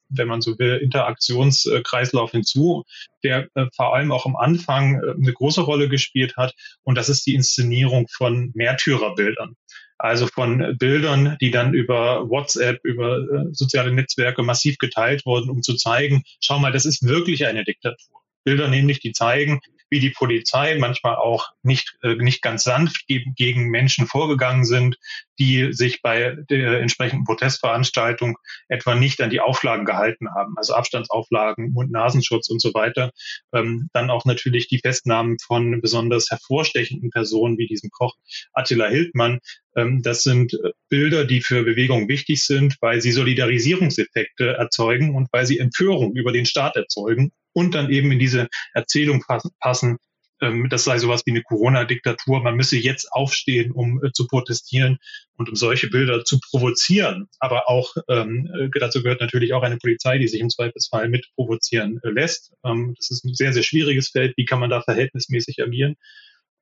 wenn 0.08 0.28
man 0.28 0.40
so 0.40 0.58
will, 0.58 0.76
Interaktionskreislauf 0.76 2.32
hinzu, 2.32 2.84
der 3.22 3.48
äh, 3.54 3.66
vor 3.74 3.94
allem 3.94 4.12
auch 4.12 4.26
am 4.26 4.36
Anfang 4.36 4.96
äh, 4.96 5.12
eine 5.12 5.32
große 5.32 5.62
Rolle 5.62 5.88
gespielt 5.88 6.36
hat. 6.36 6.54
Und 6.82 6.96
das 6.96 7.08
ist 7.08 7.26
die 7.26 7.34
Inszenierung 7.34 8.06
von 8.08 8.52
Märtyrerbildern. 8.54 9.56
Also 9.98 10.26
von 10.26 10.78
Bildern, 10.78 11.36
die 11.42 11.50
dann 11.50 11.74
über 11.74 12.28
WhatsApp, 12.30 12.80
über 12.84 13.18
äh, 13.18 13.44
soziale 13.52 13.92
Netzwerke 13.92 14.42
massiv 14.42 14.78
geteilt 14.78 15.26
wurden, 15.26 15.50
um 15.50 15.62
zu 15.62 15.76
zeigen, 15.76 16.22
schau 16.40 16.58
mal, 16.58 16.72
das 16.72 16.86
ist 16.86 17.06
wirklich 17.06 17.46
eine 17.46 17.64
Diktatur. 17.64 18.20
Bilder 18.44 18.68
nämlich, 18.68 19.00
die 19.00 19.12
zeigen, 19.12 19.60
wie 19.90 20.00
die 20.00 20.10
Polizei 20.10 20.76
manchmal 20.78 21.16
auch 21.16 21.50
nicht, 21.62 21.96
äh, 22.02 22.14
nicht 22.14 22.42
ganz 22.42 22.64
sanft 22.64 23.06
gegen, 23.06 23.34
gegen 23.34 23.68
Menschen 23.68 24.06
vorgegangen 24.06 24.64
sind, 24.64 24.96
die 25.38 25.72
sich 25.72 26.02
bei 26.02 26.36
der 26.48 26.80
entsprechenden 26.80 27.24
Protestveranstaltung 27.24 28.36
etwa 28.68 28.94
nicht 28.94 29.20
an 29.20 29.30
die 29.30 29.40
Auflagen 29.40 29.84
gehalten 29.84 30.28
haben, 30.34 30.54
also 30.56 30.74
Abstandsauflagen, 30.74 31.72
Mund-Nasenschutz 31.72 32.48
und 32.50 32.60
so 32.60 32.72
weiter. 32.74 33.10
Ähm, 33.52 33.88
dann 33.92 34.10
auch 34.10 34.24
natürlich 34.24 34.68
die 34.68 34.78
Festnahmen 34.78 35.38
von 35.38 35.80
besonders 35.80 36.30
hervorstechenden 36.30 37.10
Personen 37.10 37.58
wie 37.58 37.66
diesem 37.66 37.90
Koch 37.90 38.14
Attila 38.52 38.88
Hildmann. 38.88 39.40
Ähm, 39.76 40.02
das 40.02 40.22
sind 40.22 40.54
äh, 40.54 40.70
Bilder, 40.88 41.24
die 41.24 41.40
für 41.40 41.64
Bewegungen 41.64 42.08
wichtig 42.08 42.44
sind, 42.44 42.76
weil 42.80 43.00
sie 43.00 43.12
Solidarisierungseffekte 43.12 44.54
erzeugen 44.54 45.14
und 45.16 45.28
weil 45.32 45.46
sie 45.46 45.58
Empörung 45.58 46.14
über 46.14 46.32
den 46.32 46.46
Staat 46.46 46.76
erzeugen 46.76 47.32
und 47.52 47.74
dann 47.74 47.90
eben 47.90 48.12
in 48.12 48.18
diese 48.18 48.48
Erzählung 48.74 49.22
passen, 49.60 49.98
ähm, 50.40 50.68
das 50.68 50.84
sei 50.84 50.98
sowas 50.98 51.22
wie 51.26 51.30
eine 51.30 51.42
Corona-Diktatur. 51.42 52.42
Man 52.42 52.56
müsse 52.56 52.76
jetzt 52.76 53.12
aufstehen, 53.12 53.72
um 53.72 54.02
äh, 54.02 54.12
zu 54.12 54.26
protestieren 54.26 54.98
und 55.36 55.48
um 55.48 55.54
solche 55.54 55.88
Bilder 55.88 56.24
zu 56.24 56.38
provozieren. 56.50 57.28
Aber 57.38 57.68
auch 57.68 57.94
ähm, 58.08 58.50
äh, 58.58 58.78
dazu 58.78 59.02
gehört 59.02 59.20
natürlich 59.20 59.52
auch 59.52 59.62
eine 59.62 59.76
Polizei, 59.76 60.18
die 60.18 60.28
sich 60.28 60.40
im 60.40 60.50
Zweifelsfall 60.50 61.08
mit 61.08 61.26
provozieren 61.34 62.00
äh, 62.02 62.10
lässt. 62.10 62.52
Ähm, 62.64 62.94
das 62.96 63.10
ist 63.10 63.24
ein 63.24 63.34
sehr, 63.34 63.52
sehr 63.52 63.62
schwieriges 63.62 64.08
Feld. 64.08 64.34
Wie 64.36 64.44
kann 64.44 64.60
man 64.60 64.70
da 64.70 64.80
verhältnismäßig 64.80 65.62
agieren? 65.62 65.96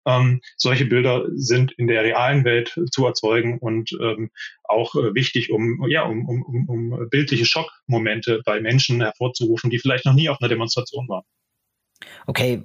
Ähm, 0.06 0.40
solche 0.56 0.86
Bilder 0.86 1.26
sind 1.34 1.72
in 1.72 1.86
der 1.86 2.02
realen 2.02 2.44
Welt 2.44 2.78
zu 2.90 3.06
erzeugen 3.06 3.58
und 3.58 3.90
ähm, 4.00 4.30
auch 4.64 4.94
äh, 4.94 5.14
wichtig, 5.14 5.50
um, 5.50 5.84
ja, 5.88 6.02
um, 6.04 6.28
um, 6.28 6.68
um 6.68 7.08
bildliche 7.10 7.44
Schockmomente 7.44 8.42
bei 8.44 8.60
Menschen 8.60 9.00
hervorzurufen, 9.00 9.70
die 9.70 9.78
vielleicht 9.78 10.06
noch 10.06 10.14
nie 10.14 10.28
auf 10.28 10.40
einer 10.40 10.48
Demonstration 10.48 11.08
waren. 11.08 11.24
Okay, 12.26 12.62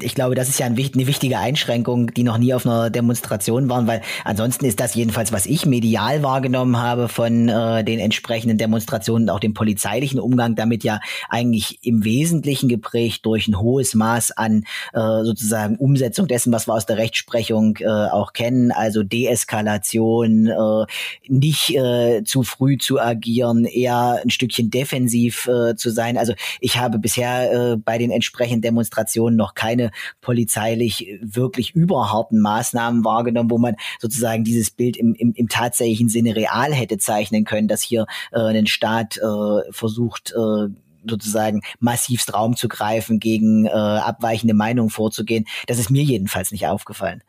ich 0.00 0.14
glaube, 0.14 0.34
das 0.36 0.48
ist 0.48 0.60
ja 0.60 0.66
eine 0.66 0.76
wichtige 0.76 1.38
Einschränkung, 1.38 2.14
die 2.14 2.22
noch 2.22 2.38
nie 2.38 2.54
auf 2.54 2.64
einer 2.64 2.90
Demonstration 2.90 3.68
waren, 3.68 3.86
weil 3.86 4.02
ansonsten 4.24 4.64
ist 4.64 4.78
das 4.80 4.94
jedenfalls, 4.94 5.32
was 5.32 5.46
ich 5.46 5.66
medial 5.66 6.22
wahrgenommen 6.22 6.78
habe 6.78 7.08
von 7.08 7.48
äh, 7.48 7.84
den 7.84 7.98
entsprechenden 7.98 8.56
Demonstrationen 8.56 9.28
und 9.28 9.34
auch 9.34 9.40
dem 9.40 9.52
polizeilichen 9.52 10.20
Umgang 10.20 10.54
damit 10.54 10.84
ja 10.84 11.00
eigentlich 11.28 11.80
im 11.82 12.04
Wesentlichen 12.04 12.68
geprägt 12.68 13.26
durch 13.26 13.48
ein 13.48 13.58
hohes 13.58 13.94
Maß 13.94 14.30
an 14.30 14.64
äh, 14.92 15.24
sozusagen 15.24 15.76
Umsetzung 15.76 16.28
dessen, 16.28 16.52
was 16.52 16.68
wir 16.68 16.74
aus 16.74 16.86
der 16.86 16.96
Rechtsprechung 16.96 17.78
äh, 17.78 17.86
auch 17.86 18.32
kennen, 18.32 18.70
also 18.70 19.02
Deeskalation, 19.02 20.46
äh, 20.46 20.86
nicht 21.28 21.74
äh, 21.76 22.22
zu 22.24 22.44
früh 22.44 22.78
zu 22.78 23.00
agieren, 23.00 23.64
eher 23.64 24.20
ein 24.22 24.30
Stückchen 24.30 24.70
defensiv 24.70 25.48
äh, 25.48 25.74
zu 25.74 25.90
sein. 25.90 26.16
Also 26.16 26.34
ich 26.60 26.78
habe 26.78 26.98
bisher 26.98 27.72
äh, 27.72 27.76
bei 27.76 27.98
den 27.98 28.12
entsprechenden 28.12 28.69
Demonstrationen 28.70 29.36
noch 29.36 29.54
keine 29.54 29.90
polizeilich 30.20 31.18
wirklich 31.20 31.74
überharten 31.74 32.40
Maßnahmen 32.40 33.04
wahrgenommen, 33.04 33.50
wo 33.50 33.58
man 33.58 33.76
sozusagen 33.98 34.44
dieses 34.44 34.70
Bild 34.70 34.96
im, 34.96 35.14
im, 35.14 35.32
im 35.34 35.48
tatsächlichen 35.48 36.08
Sinne 36.08 36.36
real 36.36 36.72
hätte 36.72 36.98
zeichnen 36.98 37.44
können, 37.44 37.68
dass 37.68 37.82
hier 37.82 38.06
äh, 38.32 38.40
ein 38.40 38.66
Staat 38.66 39.18
äh, 39.18 39.72
versucht, 39.72 40.32
äh, 40.32 40.68
sozusagen 41.06 41.62
massivst 41.78 42.34
Raum 42.34 42.56
zu 42.56 42.68
greifen, 42.68 43.20
gegen 43.20 43.66
äh, 43.66 43.70
abweichende 43.70 44.54
Meinungen 44.54 44.90
vorzugehen. 44.90 45.46
Das 45.66 45.78
ist 45.78 45.90
mir 45.90 46.02
jedenfalls 46.02 46.52
nicht 46.52 46.66
aufgefallen. 46.66 47.22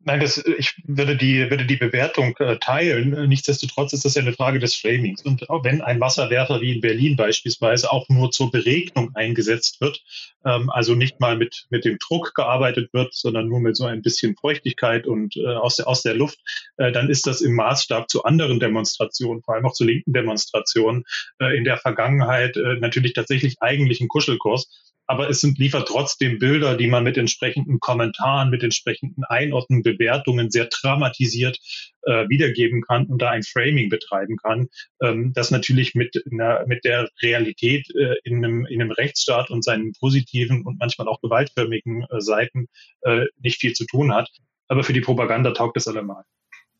Nein, 0.00 0.20
das, 0.20 0.38
ich 0.38 0.80
würde 0.84 1.16
die, 1.16 1.50
würde 1.50 1.66
die 1.66 1.76
Bewertung 1.76 2.34
äh, 2.38 2.56
teilen. 2.58 3.28
Nichtsdestotrotz 3.28 3.92
ist 3.92 4.04
das 4.04 4.14
ja 4.14 4.22
eine 4.22 4.32
Frage 4.32 4.60
des 4.60 4.76
Framings. 4.76 5.22
Und 5.22 5.50
auch 5.50 5.64
wenn 5.64 5.82
ein 5.82 6.00
Wasserwerfer 6.00 6.60
wie 6.60 6.76
in 6.76 6.80
Berlin 6.80 7.16
beispielsweise 7.16 7.92
auch 7.92 8.08
nur 8.08 8.30
zur 8.30 8.50
Beregnung 8.52 9.10
eingesetzt 9.14 9.80
wird, 9.80 10.02
ähm, 10.44 10.70
also 10.70 10.94
nicht 10.94 11.18
mal 11.18 11.36
mit, 11.36 11.66
mit 11.70 11.84
dem 11.84 11.98
Druck 11.98 12.32
gearbeitet 12.34 12.92
wird, 12.92 13.12
sondern 13.12 13.48
nur 13.48 13.60
mit 13.60 13.76
so 13.76 13.86
ein 13.86 14.00
bisschen 14.00 14.36
Feuchtigkeit 14.36 15.06
und 15.06 15.36
äh, 15.36 15.46
aus, 15.46 15.76
der, 15.76 15.88
aus 15.88 16.02
der 16.02 16.14
Luft, 16.14 16.38
äh, 16.76 16.92
dann 16.92 17.10
ist 17.10 17.26
das 17.26 17.40
im 17.40 17.54
Maßstab 17.56 18.08
zu 18.08 18.22
anderen 18.22 18.60
Demonstrationen, 18.60 19.42
vor 19.42 19.54
allem 19.54 19.66
auch 19.66 19.74
zu 19.74 19.84
linken 19.84 20.12
Demonstrationen, 20.12 21.04
äh, 21.40 21.56
in 21.56 21.64
der 21.64 21.76
Vergangenheit 21.76 22.56
äh, 22.56 22.76
natürlich 22.76 23.14
tatsächlich 23.14 23.56
eigentlich 23.60 24.00
ein 24.00 24.08
Kuschelkurs 24.08 24.68
aber 25.08 25.30
es 25.30 25.40
sind, 25.40 25.58
liefert 25.58 25.88
trotzdem 25.88 26.38
Bilder, 26.38 26.76
die 26.76 26.86
man 26.86 27.02
mit 27.02 27.16
entsprechenden 27.16 27.80
Kommentaren, 27.80 28.50
mit 28.50 28.62
entsprechenden 28.62 29.24
Einordnungen, 29.24 29.82
Bewertungen 29.82 30.50
sehr 30.50 30.66
dramatisiert 30.66 31.58
äh, 32.02 32.28
wiedergeben 32.28 32.82
kann 32.82 33.06
und 33.06 33.22
da 33.22 33.30
ein 33.30 33.42
Framing 33.42 33.88
betreiben 33.88 34.36
kann, 34.36 34.68
ähm, 35.02 35.32
das 35.34 35.50
natürlich 35.50 35.94
mit, 35.94 36.22
einer, 36.30 36.66
mit 36.66 36.84
der 36.84 37.08
Realität 37.22 37.88
äh, 37.96 38.16
in, 38.22 38.44
einem, 38.44 38.66
in 38.66 38.82
einem 38.82 38.90
Rechtsstaat 38.90 39.48
und 39.50 39.64
seinen 39.64 39.94
positiven 39.98 40.62
und 40.62 40.78
manchmal 40.78 41.08
auch 41.08 41.22
gewaltförmigen 41.22 42.02
äh, 42.02 42.20
Seiten 42.20 42.66
äh, 43.00 43.24
nicht 43.40 43.60
viel 43.60 43.72
zu 43.72 43.86
tun 43.86 44.14
hat. 44.14 44.28
Aber 44.68 44.84
für 44.84 44.92
die 44.92 45.00
Propaganda 45.00 45.52
taugt 45.52 45.78
es 45.78 45.88
allemal. 45.88 46.24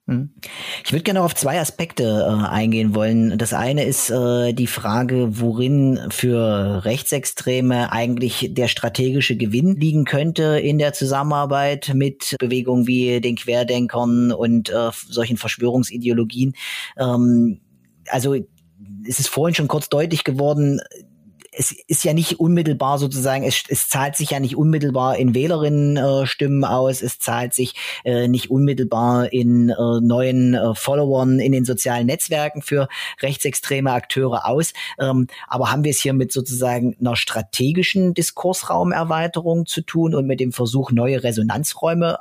Hm. 0.08 0.30
Ich 0.86 0.92
würde 0.92 1.02
gerne 1.02 1.22
auf 1.22 1.34
zwei 1.34 1.60
Aspekte 1.60 2.04
äh, 2.04 2.48
eingehen 2.48 2.94
wollen. 2.94 3.36
Das 3.36 3.52
eine 3.52 3.84
ist 3.84 4.08
äh, 4.08 4.54
die 4.54 4.66
Frage, 4.66 5.38
worin 5.38 6.00
für 6.08 6.82
Rechtsextreme 6.86 7.92
eigentlich 7.92 8.48
der 8.54 8.68
strategische 8.68 9.36
Gewinn 9.36 9.76
liegen 9.76 10.06
könnte 10.06 10.58
in 10.60 10.78
der 10.78 10.94
Zusammenarbeit 10.94 11.92
mit 11.94 12.36
Bewegungen 12.38 12.86
wie 12.86 13.20
den 13.20 13.36
Querdenkern 13.36 14.32
und 14.32 14.70
äh, 14.70 14.90
solchen 14.92 15.36
Verschwörungsideologien. 15.36 16.54
Ähm, 16.98 17.60
also 18.08 18.34
es 19.06 19.18
ist 19.20 19.28
vorhin 19.28 19.54
schon 19.54 19.68
kurz 19.68 19.90
deutlich 19.90 20.24
geworden, 20.24 20.80
es 21.58 21.72
ist 21.72 22.04
ja 22.04 22.14
nicht 22.14 22.38
unmittelbar 22.38 22.98
sozusagen, 22.98 23.42
es, 23.42 23.64
es 23.68 23.88
zahlt 23.88 24.14
sich 24.14 24.30
ja 24.30 24.38
nicht 24.38 24.56
unmittelbar 24.56 25.16
in 25.16 25.34
Wählerinnen-Stimmen 25.34 26.62
äh, 26.62 26.66
aus, 26.66 27.02
es 27.02 27.18
zahlt 27.18 27.52
sich 27.52 27.74
äh, 28.04 28.28
nicht 28.28 28.48
unmittelbar 28.48 29.32
in 29.32 29.70
äh, 29.70 29.74
neuen 30.00 30.54
äh, 30.54 30.74
Followern 30.76 31.40
in 31.40 31.50
den 31.50 31.64
sozialen 31.64 32.06
Netzwerken 32.06 32.62
für 32.62 32.88
rechtsextreme 33.20 33.90
Akteure 33.90 34.46
aus. 34.46 34.72
Ähm, 35.00 35.26
aber 35.48 35.72
haben 35.72 35.82
wir 35.82 35.90
es 35.90 36.00
hier 36.00 36.12
mit 36.12 36.30
sozusagen 36.30 36.96
einer 37.00 37.16
strategischen 37.16 38.14
Diskursraumerweiterung 38.14 39.66
zu 39.66 39.80
tun 39.80 40.14
und 40.14 40.28
mit 40.28 40.38
dem 40.38 40.52
Versuch, 40.52 40.92
neue 40.92 41.24
Resonanzräume 41.24 42.18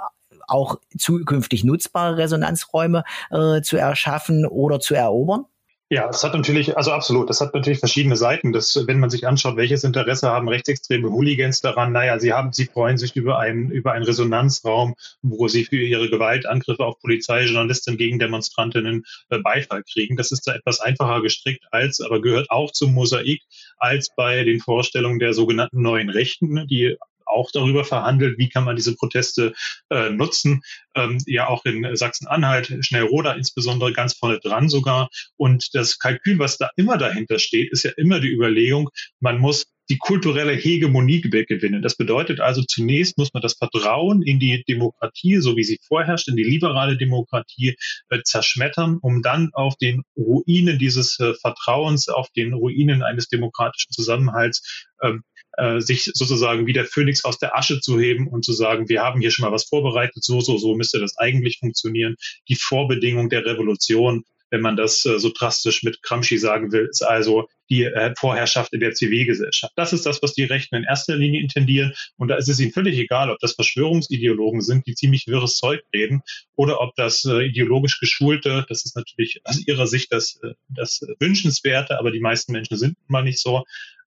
auch 0.47 0.77
zukünftig 0.97 1.63
nutzbare 1.63 2.17
Resonanzräume 2.17 3.03
äh, 3.29 3.61
zu 3.61 3.77
erschaffen 3.77 4.47
oder 4.47 4.79
zu 4.79 4.95
erobern? 4.95 5.45
Ja, 5.89 6.09
es 6.09 6.21
hat 6.21 6.33
natürlich, 6.33 6.75
also 6.75 6.91
absolut, 6.91 7.29
das 7.29 7.39
hat 7.39 7.53
natürlich 7.53 7.79
verschiedene 7.79 8.17
Seiten. 8.17 8.51
Das, 8.51 8.87
wenn 8.87 8.99
man 8.99 9.09
sich 9.09 9.25
anschaut, 9.25 9.55
welches 9.55 9.85
Interesse 9.85 10.27
haben 10.27 10.49
rechtsextreme 10.49 11.09
Hooligans 11.09 11.61
daran, 11.61 11.93
naja, 11.93 12.19
sie 12.19 12.33
haben, 12.33 12.51
sie 12.51 12.65
freuen 12.65 12.97
sich 12.97 13.15
über 13.15 13.39
einen, 13.39 13.71
über 13.71 13.93
einen 13.93 14.03
Resonanzraum, 14.03 14.95
wo 15.21 15.47
sie 15.47 15.63
für 15.63 15.77
ihre 15.77 16.09
Gewaltangriffe 16.09 16.83
auf 16.83 16.99
Polizei, 16.99 17.45
Journalisten 17.45 17.95
gegen 17.95 18.19
Demonstrantinnen 18.19 19.05
äh, 19.29 19.39
Beifall 19.39 19.83
kriegen. 19.83 20.17
Das 20.17 20.33
ist 20.33 20.45
da 20.45 20.55
etwas 20.55 20.81
einfacher 20.81 21.21
gestrickt 21.21 21.63
als, 21.71 22.01
aber 22.01 22.19
gehört 22.19 22.51
auch 22.51 22.73
zum 22.73 22.93
Mosaik, 22.93 23.43
als 23.77 24.09
bei 24.13 24.43
den 24.43 24.59
Vorstellungen 24.59 25.19
der 25.19 25.33
sogenannten 25.33 25.81
neuen 25.81 26.09
Rechten, 26.09 26.67
die 26.67 26.97
auch 27.27 27.51
darüber 27.51 27.83
verhandelt, 27.83 28.37
wie 28.37 28.49
kann 28.49 28.63
man 28.63 28.75
diese 28.75 28.95
Proteste 28.95 29.53
äh, 29.89 30.09
nutzen. 30.09 30.61
Ähm, 30.95 31.21
ja, 31.25 31.47
auch 31.47 31.65
in 31.65 31.95
Sachsen-Anhalt, 31.95 32.73
Schnellroda 32.81 33.33
insbesondere 33.33 33.93
ganz 33.93 34.13
vorne 34.13 34.39
dran 34.39 34.69
sogar. 34.69 35.09
Und 35.37 35.73
das 35.73 35.99
Kalkül, 35.99 36.39
was 36.39 36.57
da 36.57 36.69
immer 36.75 36.97
dahinter 36.97 37.39
steht, 37.39 37.71
ist 37.71 37.83
ja 37.83 37.91
immer 37.97 38.19
die 38.19 38.31
Überlegung, 38.31 38.89
man 39.19 39.39
muss 39.39 39.65
die 39.89 39.97
kulturelle 39.97 40.53
Hegemonie 40.53 41.21
gewinnen. 41.21 41.81
Das 41.81 41.95
bedeutet 41.95 42.39
also, 42.39 42.61
zunächst 42.63 43.17
muss 43.17 43.33
man 43.33 43.41
das 43.41 43.53
Vertrauen 43.53 44.21
in 44.21 44.39
die 44.39 44.63
Demokratie, 44.67 45.37
so 45.37 45.55
wie 45.55 45.63
sie 45.63 45.79
vorherrscht, 45.87 46.27
in 46.27 46.35
die 46.35 46.43
liberale 46.43 46.97
Demokratie 46.97 47.75
äh, 48.09 48.21
zerschmettern, 48.23 48.97
um 49.01 49.21
dann 49.21 49.49
auf 49.53 49.75
den 49.77 50.03
Ruinen 50.17 50.77
dieses 50.77 51.19
äh, 51.19 51.33
Vertrauens, 51.35 52.09
auf 52.09 52.29
den 52.35 52.53
Ruinen 52.53 53.01
eines 53.01 53.29
demokratischen 53.29 53.91
Zusammenhalts 53.91 54.87
ähm, 55.01 55.23
äh, 55.57 55.81
sich 55.81 56.11
sozusagen 56.13 56.67
wie 56.67 56.73
der 56.73 56.85
Phönix 56.85 57.25
aus 57.25 57.39
der 57.39 57.57
Asche 57.57 57.79
zu 57.81 57.99
heben 57.99 58.27
und 58.27 58.45
zu 58.45 58.53
sagen, 58.53 58.89
wir 58.89 59.01
haben 59.01 59.19
hier 59.19 59.31
schon 59.31 59.43
mal 59.43 59.51
was 59.51 59.65
vorbereitet, 59.65 60.23
so, 60.23 60.39
so, 60.39 60.57
so 60.57 60.75
müsste 60.75 60.99
das 60.99 61.17
eigentlich 61.17 61.57
funktionieren. 61.59 62.15
Die 62.47 62.55
Vorbedingung 62.55 63.29
der 63.29 63.45
Revolution, 63.45 64.23
wenn 64.49 64.61
man 64.61 64.77
das 64.77 65.03
äh, 65.05 65.19
so 65.19 65.31
drastisch 65.33 65.83
mit 65.83 66.01
Gramsci 66.03 66.37
sagen 66.37 66.71
will, 66.71 66.87
ist 66.89 67.01
also 67.01 67.47
die 67.69 67.83
äh, 67.83 68.13
Vorherrschaft 68.17 68.73
in 68.73 68.79
der 68.79 68.93
Zivilgesellschaft. 68.93 69.73
Das 69.75 69.93
ist 69.93 70.05
das, 70.05 70.21
was 70.21 70.33
die 70.33 70.43
Rechten 70.43 70.75
in 70.75 70.83
erster 70.83 71.15
Linie 71.15 71.41
intendieren. 71.41 71.93
Und 72.17 72.29
da 72.29 72.35
ist 72.35 72.47
es 72.47 72.59
ihnen 72.59 72.71
völlig 72.71 72.97
egal, 72.97 73.29
ob 73.29 73.39
das 73.39 73.53
Verschwörungsideologen 73.53 74.61
sind, 74.61 74.87
die 74.87 74.95
ziemlich 74.95 75.27
wirres 75.27 75.55
Zeug 75.57 75.81
reden, 75.93 76.21
oder 76.55 76.79
ob 76.81 76.95
das 76.95 77.25
äh, 77.25 77.45
ideologisch 77.45 77.99
geschulte, 77.99 78.65
das 78.69 78.85
ist 78.85 78.95
natürlich 78.95 79.41
aus 79.43 79.65
ihrer 79.65 79.87
Sicht 79.87 80.13
das, 80.13 80.39
äh, 80.43 80.53
das 80.69 81.01
Wünschenswerte, 81.19 81.99
aber 81.99 82.11
die 82.11 82.21
meisten 82.21 82.51
Menschen 82.51 82.77
sind 82.77 82.95
mal 83.07 83.23
nicht 83.23 83.39
so, 83.39 83.65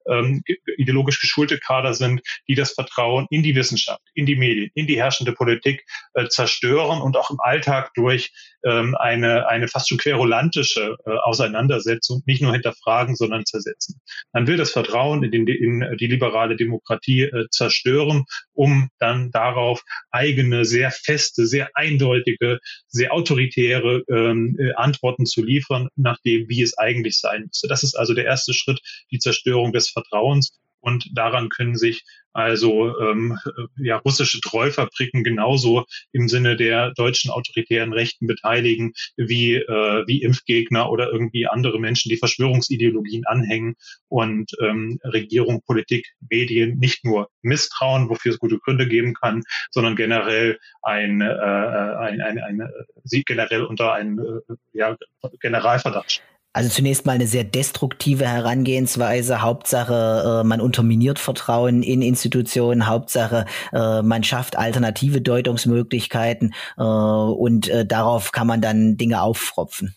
ähm, 0.09 0.43
ideologisch 0.77 1.19
geschulte 1.19 1.59
Kader 1.59 1.93
sind, 1.93 2.21
die 2.47 2.55
das 2.55 2.73
Vertrauen 2.73 3.27
in 3.29 3.43
die 3.43 3.55
Wissenschaft, 3.55 4.01
in 4.13 4.25
die 4.25 4.35
Medien, 4.35 4.71
in 4.75 4.87
die 4.87 4.97
herrschende 4.97 5.33
Politik 5.33 5.85
äh, 6.13 6.27
zerstören 6.27 7.01
und 7.01 7.17
auch 7.17 7.29
im 7.29 7.39
Alltag 7.39 7.91
durch 7.95 8.31
ähm, 8.63 8.95
eine, 8.95 9.47
eine 9.47 9.67
fast 9.67 9.89
schon 9.89 9.97
querulantische 9.97 10.95
äh, 11.05 11.11
Auseinandersetzung 11.11 12.21
nicht 12.25 12.41
nur 12.41 12.53
hinterfragen, 12.53 13.15
sondern 13.15 13.45
zersetzen. 13.45 14.01
Man 14.33 14.47
will 14.47 14.57
das 14.57 14.71
Vertrauen 14.71 15.23
in, 15.23 15.31
den, 15.31 15.47
in 15.47 15.97
die 15.99 16.07
liberale 16.07 16.55
Demokratie 16.55 17.23
äh, 17.23 17.45
zerstören, 17.51 18.25
um 18.53 18.89
dann 18.99 19.31
darauf 19.31 19.83
eigene, 20.11 20.65
sehr 20.65 20.91
feste, 20.91 21.47
sehr 21.47 21.69
eindeutige, 21.73 22.59
sehr 22.87 23.13
autoritäre 23.13 24.03
ähm, 24.09 24.57
äh, 24.59 24.73
Antworten 24.73 25.25
zu 25.25 25.43
liefern, 25.43 25.89
nach 25.95 26.19
dem, 26.25 26.49
wie 26.49 26.61
es 26.61 26.77
eigentlich 26.77 27.19
sein 27.19 27.43
müsste. 27.43 27.67
Das 27.67 27.83
ist 27.83 27.95
also 27.95 28.13
der 28.13 28.25
erste 28.25 28.53
Schritt, 28.53 28.79
die 29.11 29.19
Zerstörung 29.19 29.71
des 29.71 29.89
Vertrauens. 29.89 30.57
Und 30.81 31.09
daran 31.13 31.49
können 31.49 31.75
sich 31.75 32.03
also 32.33 32.97
ähm, 32.99 33.37
ja, 33.77 33.97
russische 33.97 34.39
Treufabriken 34.39 35.23
genauso 35.23 35.85
im 36.11 36.27
Sinne 36.27 36.55
der 36.55 36.93
deutschen 36.93 37.31
autoritären 37.31 37.91
Rechten 37.91 38.27
beteiligen 38.27 38.93
wie, 39.17 39.55
äh, 39.55 40.03
wie 40.07 40.21
Impfgegner 40.21 40.89
oder 40.89 41.11
irgendwie 41.11 41.47
andere 41.47 41.79
Menschen, 41.79 42.09
die 42.09 42.17
Verschwörungsideologien 42.17 43.25
anhängen. 43.25 43.75
Und 44.07 44.51
ähm, 44.61 44.99
Regierung, 45.03 45.61
Politik, 45.65 46.07
Medien 46.29 46.77
nicht 46.77 47.03
nur 47.03 47.29
misstrauen, 47.41 48.09
wofür 48.09 48.33
es 48.33 48.39
gute 48.39 48.59
Gründe 48.59 48.87
geben 48.87 49.15
kann, 49.15 49.43
sondern 49.71 49.95
generell 49.95 50.59
ein, 50.83 51.21
äh, 51.21 51.25
ein, 51.25 52.21
ein, 52.21 52.39
ein, 52.39 52.69
sie 53.03 53.23
generell 53.23 53.63
unter 53.63 53.93
einen 53.93 54.19
äh, 54.19 54.55
ja, 54.73 54.95
Generalverdacht 55.41 56.21
also 56.53 56.69
zunächst 56.69 57.05
mal 57.05 57.13
eine 57.13 57.27
sehr 57.27 57.43
destruktive 57.43 58.27
Herangehensweise. 58.27 59.41
Hauptsache, 59.41 60.41
äh, 60.41 60.47
man 60.47 60.61
unterminiert 60.61 61.19
Vertrauen 61.19 61.83
in 61.83 62.01
Institutionen. 62.01 62.87
Hauptsache, 62.87 63.45
äh, 63.71 64.01
man 64.01 64.23
schafft 64.23 64.57
alternative 64.57 65.21
Deutungsmöglichkeiten 65.21 66.53
äh, 66.77 66.81
und 66.81 67.71
darauf 67.85 68.31
kann 68.31 68.47
man 68.47 68.61
dann 68.61 68.97
Dinge 68.97 69.21
auffropfen. 69.21 69.95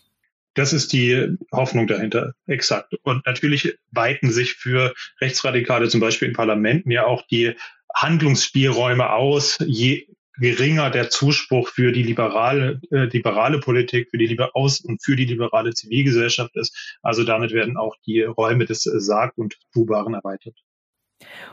Das 0.55 0.71
ist 0.71 0.93
die 0.93 1.35
Hoffnung 1.51 1.87
dahinter, 1.87 2.33
exakt. 2.45 2.93
Und 3.01 3.25
natürlich 3.25 3.75
weiten 3.91 4.31
sich 4.31 4.53
für 4.53 4.93
Rechtsradikale 5.19 5.89
zum 5.89 5.99
Beispiel 5.99 6.27
in 6.27 6.35
Parlamenten 6.35 6.91
ja 6.91 7.05
auch 7.05 7.23
die 7.23 7.55
Handlungsspielräume 7.95 9.11
aus, 9.11 9.57
je 9.65 10.07
geringer 10.43 10.89
der 10.89 11.09
Zuspruch 11.09 11.69
für 11.69 11.93
die 11.93 12.03
liberale, 12.03 12.81
äh, 12.91 13.05
liberale 13.05 13.59
Politik, 13.59 14.09
für 14.09 14.17
die 14.17 14.27
Liber 14.27 14.51
aus 14.55 14.81
und 14.81 15.01
für 15.01 15.15
die 15.15 15.23
liberale 15.23 15.73
Zivilgesellschaft 15.73 16.57
ist. 16.57 16.97
Also 17.01 17.23
damit 17.23 17.53
werden 17.53 17.77
auch 17.77 17.95
die 18.05 18.23
Räume 18.23 18.65
des 18.65 18.85
äh, 18.85 18.99
Sarg- 18.99 19.37
und 19.37 19.57
Tubaren 19.71 20.13
erweitert. 20.13 20.57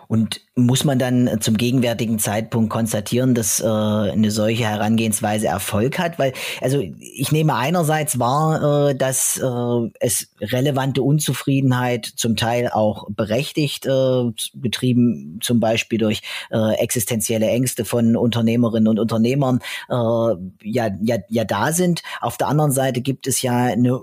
Und 0.08 0.40
muss 0.56 0.84
man 0.84 0.98
dann 0.98 1.40
zum 1.40 1.56
gegenwärtigen 1.56 2.18
Zeitpunkt 2.18 2.70
konstatieren, 2.70 3.34
dass 3.34 3.60
äh, 3.60 3.64
eine 3.64 4.32
solche 4.32 4.64
Herangehensweise 4.64 5.46
Erfolg 5.46 5.98
hat? 6.00 6.18
Weil, 6.18 6.32
also 6.60 6.82
ich 6.98 7.30
nehme 7.30 7.54
einerseits 7.54 8.18
wahr, 8.18 8.90
äh, 8.90 8.94
dass 8.96 9.38
äh, 9.38 9.90
es 10.00 10.34
relevante 10.40 11.02
Unzufriedenheit 11.02 12.06
zum 12.06 12.34
Teil 12.34 12.70
auch 12.70 13.06
berechtigt, 13.10 13.86
äh, 13.86 14.24
getrieben 14.54 15.38
zum 15.42 15.60
Beispiel 15.60 15.98
durch 15.98 16.22
äh, 16.50 16.74
existenzielle 16.74 17.46
Ängste 17.46 17.84
von 17.84 18.16
Unternehmerinnen 18.16 18.88
und 18.88 18.98
Unternehmern, 18.98 19.60
äh, 19.88 19.94
ja, 19.94 20.90
ja, 21.00 21.18
ja 21.28 21.44
da 21.44 21.72
sind. 21.72 22.02
Auf 22.20 22.36
der 22.36 22.48
anderen 22.48 22.72
Seite 22.72 23.00
gibt 23.00 23.28
es 23.28 23.42
ja 23.42 23.56
eine 23.56 24.00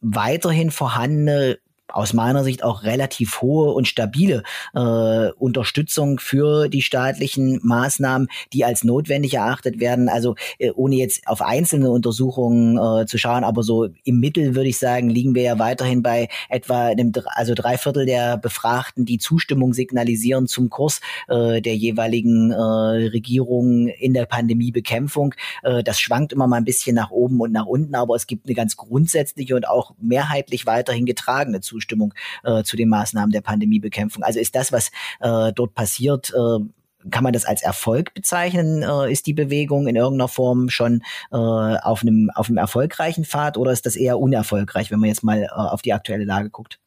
weiterhin 0.00 0.70
vorhandene 0.70 1.58
aus 1.88 2.12
meiner 2.12 2.44
Sicht 2.44 2.62
auch 2.62 2.82
relativ 2.82 3.40
hohe 3.40 3.72
und 3.72 3.86
stabile 3.86 4.42
äh, 4.74 5.30
Unterstützung 5.38 6.18
für 6.18 6.68
die 6.68 6.82
staatlichen 6.82 7.60
Maßnahmen, 7.62 8.28
die 8.52 8.64
als 8.64 8.84
notwendig 8.84 9.34
erachtet 9.34 9.80
werden. 9.80 10.08
Also 10.08 10.34
äh, 10.58 10.70
ohne 10.72 10.96
jetzt 10.96 11.26
auf 11.26 11.42
einzelne 11.42 11.90
Untersuchungen 11.90 12.76
äh, 12.76 13.06
zu 13.06 13.18
schauen, 13.18 13.44
aber 13.44 13.62
so 13.62 13.88
im 14.04 14.20
Mittel 14.20 14.54
würde 14.54 14.68
ich 14.68 14.78
sagen, 14.78 15.08
liegen 15.08 15.34
wir 15.34 15.42
ja 15.42 15.58
weiterhin 15.58 16.02
bei 16.02 16.28
etwa 16.48 16.86
einem, 16.86 17.12
also 17.26 17.54
drei 17.54 17.78
Viertel 17.78 18.06
der 18.06 18.36
Befragten, 18.36 19.04
die 19.04 19.18
Zustimmung 19.18 19.72
signalisieren 19.72 20.48
zum 20.48 20.70
Kurs 20.70 21.00
äh, 21.28 21.62
der 21.62 21.76
jeweiligen 21.76 22.50
äh, 22.50 22.56
Regierung 22.56 23.88
in 23.88 24.12
der 24.12 24.26
Pandemiebekämpfung. 24.26 25.34
Äh, 25.62 25.82
das 25.84 26.00
schwankt 26.00 26.32
immer 26.32 26.46
mal 26.46 26.56
ein 26.56 26.64
bisschen 26.64 26.96
nach 26.96 27.10
oben 27.10 27.40
und 27.40 27.52
nach 27.52 27.66
unten, 27.66 27.94
aber 27.94 28.16
es 28.16 28.26
gibt 28.26 28.46
eine 28.46 28.54
ganz 28.54 28.76
grundsätzliche 28.76 29.54
und 29.54 29.68
auch 29.68 29.94
mehrheitlich 30.00 30.66
weiterhin 30.66 31.06
getragene 31.06 31.60
Zustimmung 31.60 31.75
Zustimmung 31.76 32.14
äh, 32.44 32.62
zu 32.62 32.76
den 32.76 32.88
Maßnahmen 32.88 33.30
der 33.30 33.42
Pandemiebekämpfung. 33.42 34.22
Also 34.22 34.40
ist 34.40 34.54
das, 34.54 34.72
was 34.72 34.90
äh, 35.20 35.52
dort 35.52 35.74
passiert, 35.74 36.32
äh, 36.34 36.64
kann 37.10 37.22
man 37.22 37.32
das 37.32 37.44
als 37.44 37.62
Erfolg 37.62 38.14
bezeichnen? 38.14 38.82
Äh, 38.82 39.12
ist 39.12 39.26
die 39.26 39.34
Bewegung 39.34 39.86
in 39.86 39.96
irgendeiner 39.96 40.28
Form 40.28 40.70
schon 40.70 41.02
äh, 41.30 41.36
auf, 41.36 42.02
einem, 42.02 42.30
auf 42.34 42.48
einem 42.48 42.58
erfolgreichen 42.58 43.24
Pfad 43.24 43.56
oder 43.56 43.72
ist 43.72 43.86
das 43.86 43.96
eher 43.96 44.18
unerfolgreich, 44.18 44.90
wenn 44.90 45.00
man 45.00 45.08
jetzt 45.08 45.22
mal 45.22 45.42
äh, 45.42 45.48
auf 45.48 45.82
die 45.82 45.92
aktuelle 45.92 46.24
Lage 46.24 46.50
guckt? 46.50 46.78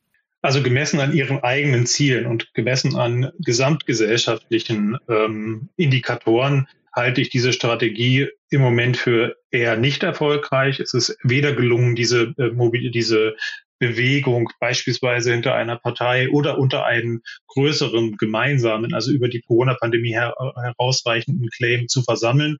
Also 0.41 0.63
gemessen 0.63 1.02
an 1.02 1.13
ihren 1.13 1.43
eigenen 1.43 1.86
Zielen 1.86 2.25
und 2.25 2.54
gemessen 2.54 2.95
an 2.95 3.32
gesamtgesellschaftlichen 3.39 4.97
ähm, 5.10 5.69
Indikatoren 5.75 6.67
halte 6.93 7.21
ich 7.21 7.30
diese 7.30 7.54
Strategie 7.54 8.30
im 8.49 8.62
Moment 8.62 8.97
für 8.97 9.36
eher 9.52 9.78
nicht 9.78 10.04
erfolgreich. 10.04 10.80
Es 10.80 10.93
ist 10.93 11.17
weder 11.23 11.54
gelungen, 11.54 11.95
diese, 11.95 12.34
äh, 12.38 12.89
diese 12.91 13.36
Bewegung 13.80 14.50
beispielsweise 14.60 15.32
hinter 15.32 15.56
einer 15.56 15.78
Partei 15.78 16.30
oder 16.30 16.58
unter 16.58 16.86
einem 16.86 17.22
größeren 17.48 18.18
gemeinsamen, 18.18 18.94
also 18.94 19.12
über 19.12 19.30
die 19.30 19.42
Corona-Pandemie 19.42 20.13
her 20.13 20.36
herausreichenden 20.62 21.50
Claim 21.50 21.88
zu 21.88 22.04
versammeln. 22.04 22.58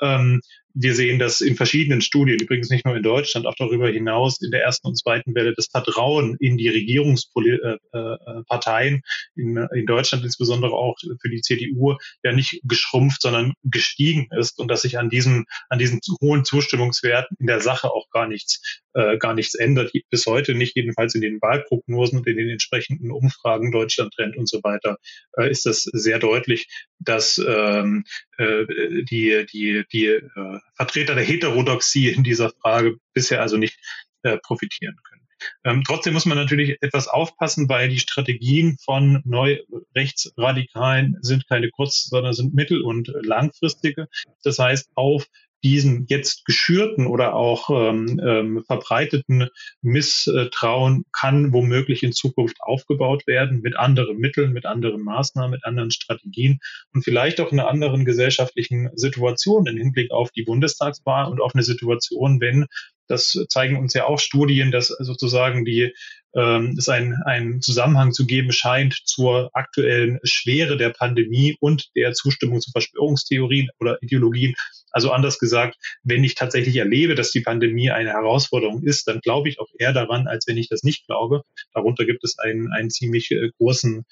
Ähm, 0.00 0.40
wir 0.80 0.94
sehen, 0.94 1.18
dass 1.18 1.40
in 1.40 1.56
verschiedenen 1.56 2.00
Studien, 2.00 2.38
übrigens 2.38 2.70
nicht 2.70 2.86
nur 2.86 2.96
in 2.96 3.02
Deutschland, 3.02 3.46
auch 3.46 3.56
darüber 3.56 3.88
hinaus 3.88 4.40
in 4.40 4.52
der 4.52 4.62
ersten 4.62 4.86
und 4.86 4.96
zweiten 4.96 5.34
Welle 5.34 5.52
das 5.54 5.66
Vertrauen 5.66 6.36
in 6.38 6.56
die 6.56 6.68
Regierungsparteien, 6.68 8.94
äh, 8.94 8.98
äh, 8.98 9.00
in, 9.34 9.56
in 9.74 9.86
Deutschland 9.86 10.24
insbesondere 10.24 10.70
auch 10.72 10.96
für 11.20 11.28
die 11.28 11.40
CDU, 11.40 11.96
ja 12.22 12.30
nicht 12.32 12.60
geschrumpft, 12.62 13.22
sondern 13.22 13.54
gestiegen 13.64 14.28
ist 14.38 14.60
und 14.60 14.70
dass 14.70 14.82
sich 14.82 14.98
an 14.98 15.10
diesen, 15.10 15.46
an 15.68 15.80
diesen 15.80 15.98
hohen 16.20 16.44
Zustimmungswerten 16.44 17.36
in 17.40 17.48
der 17.48 17.60
Sache 17.60 17.90
auch 17.90 18.08
gar 18.10 18.28
nichts, 18.28 18.62
äh, 18.94 19.18
gar 19.18 19.34
nichts 19.34 19.56
ändert. 19.56 19.90
Bis 20.10 20.26
heute 20.26 20.54
nicht, 20.54 20.76
jedenfalls 20.76 21.16
in 21.16 21.22
den 21.22 21.40
Wahlprognosen 21.40 22.20
und 22.20 22.28
in 22.28 22.36
den 22.36 22.50
entsprechenden 22.50 23.10
Umfragen, 23.10 23.72
Deutschland 23.72 24.14
Trend 24.14 24.36
und 24.36 24.48
so 24.48 24.60
weiter, 24.62 24.98
äh, 25.36 25.50
ist 25.50 25.66
das 25.66 25.82
sehr 25.82 26.20
deutlich, 26.20 26.68
dass 27.00 27.36
ähm, 27.38 28.04
äh, 28.36 28.64
die, 29.10 29.44
die, 29.52 29.84
die 29.92 30.06
äh, 30.06 30.60
Vertreter 30.74 31.14
der 31.14 31.24
Heterodoxie 31.24 32.08
in 32.08 32.24
dieser 32.24 32.50
Frage 32.62 32.96
bisher 33.12 33.40
also 33.40 33.56
nicht 33.56 33.78
äh, 34.22 34.38
profitieren 34.38 34.96
können. 35.08 35.18
Ähm, 35.64 35.84
trotzdem 35.84 36.14
muss 36.14 36.26
man 36.26 36.36
natürlich 36.36 36.78
etwas 36.80 37.08
aufpassen, 37.08 37.68
weil 37.68 37.88
die 37.88 38.00
Strategien 38.00 38.76
von 38.84 39.22
Neurechtsradikalen 39.24 41.16
sind 41.20 41.46
keine 41.48 41.70
kurz, 41.70 42.04
sondern 42.04 42.32
sind 42.32 42.54
mittel- 42.54 42.82
und 42.82 43.08
langfristige. 43.22 44.08
Das 44.42 44.58
heißt, 44.58 44.90
auf 44.94 45.26
diesen 45.64 46.06
jetzt 46.08 46.44
geschürten 46.44 47.06
oder 47.06 47.34
auch 47.34 47.70
ähm, 47.70 48.20
ähm, 48.24 48.64
verbreiteten 48.66 49.48
Misstrauen 49.82 51.04
kann 51.12 51.52
womöglich 51.52 52.02
in 52.02 52.12
Zukunft 52.12 52.56
aufgebaut 52.60 53.26
werden 53.26 53.60
mit 53.60 53.76
anderen 53.76 54.18
Mitteln, 54.18 54.52
mit 54.52 54.66
anderen 54.66 55.02
Maßnahmen, 55.02 55.50
mit 55.50 55.64
anderen 55.64 55.90
Strategien 55.90 56.60
und 56.92 57.02
vielleicht 57.02 57.40
auch 57.40 57.52
in 57.52 57.58
einer 57.58 57.68
anderen 57.68 58.04
gesellschaftlichen 58.04 58.90
Situation 58.94 59.66
im 59.66 59.76
Hinblick 59.76 60.10
auf 60.10 60.30
die 60.30 60.42
Bundestagswahl 60.42 61.30
und 61.30 61.40
auf 61.40 61.54
eine 61.54 61.64
Situation, 61.64 62.40
wenn 62.40 62.66
das 63.08 63.32
zeigen 63.48 63.78
uns 63.78 63.94
ja 63.94 64.04
auch 64.04 64.18
Studien, 64.18 64.70
dass 64.70 64.88
sozusagen 64.88 65.64
die 65.64 65.94
ähm, 66.34 66.74
es 66.78 66.88
einen, 66.88 67.14
einen 67.24 67.62
Zusammenhang 67.62 68.12
zu 68.12 68.26
geben 68.26 68.52
scheint 68.52 68.94
zur 69.04 69.50
aktuellen 69.54 70.18
Schwere 70.24 70.76
der 70.76 70.90
Pandemie 70.90 71.56
und 71.60 71.88
der 71.96 72.12
Zustimmung 72.12 72.60
zu 72.60 72.70
Verschwörungstheorien 72.70 73.70
oder 73.80 73.98
Ideologien. 74.02 74.54
Also 74.98 75.12
anders 75.12 75.38
gesagt, 75.38 75.76
wenn 76.02 76.24
ich 76.24 76.34
tatsächlich 76.34 76.74
erlebe, 76.74 77.14
dass 77.14 77.30
die 77.30 77.40
Pandemie 77.40 77.88
eine 77.88 78.10
Herausforderung 78.10 78.82
ist, 78.82 79.06
dann 79.06 79.20
glaube 79.20 79.48
ich 79.48 79.60
auch 79.60 79.68
eher 79.78 79.92
daran, 79.92 80.26
als 80.26 80.48
wenn 80.48 80.56
ich 80.56 80.68
das 80.68 80.82
nicht 80.82 81.06
glaube. 81.06 81.42
Darunter 81.72 82.04
gibt 82.04 82.24
es 82.24 82.36
einen, 82.40 82.72
einen 82.72 82.90
ziemlich 82.90 83.30
äh, 83.30 83.48
großen 83.58 84.04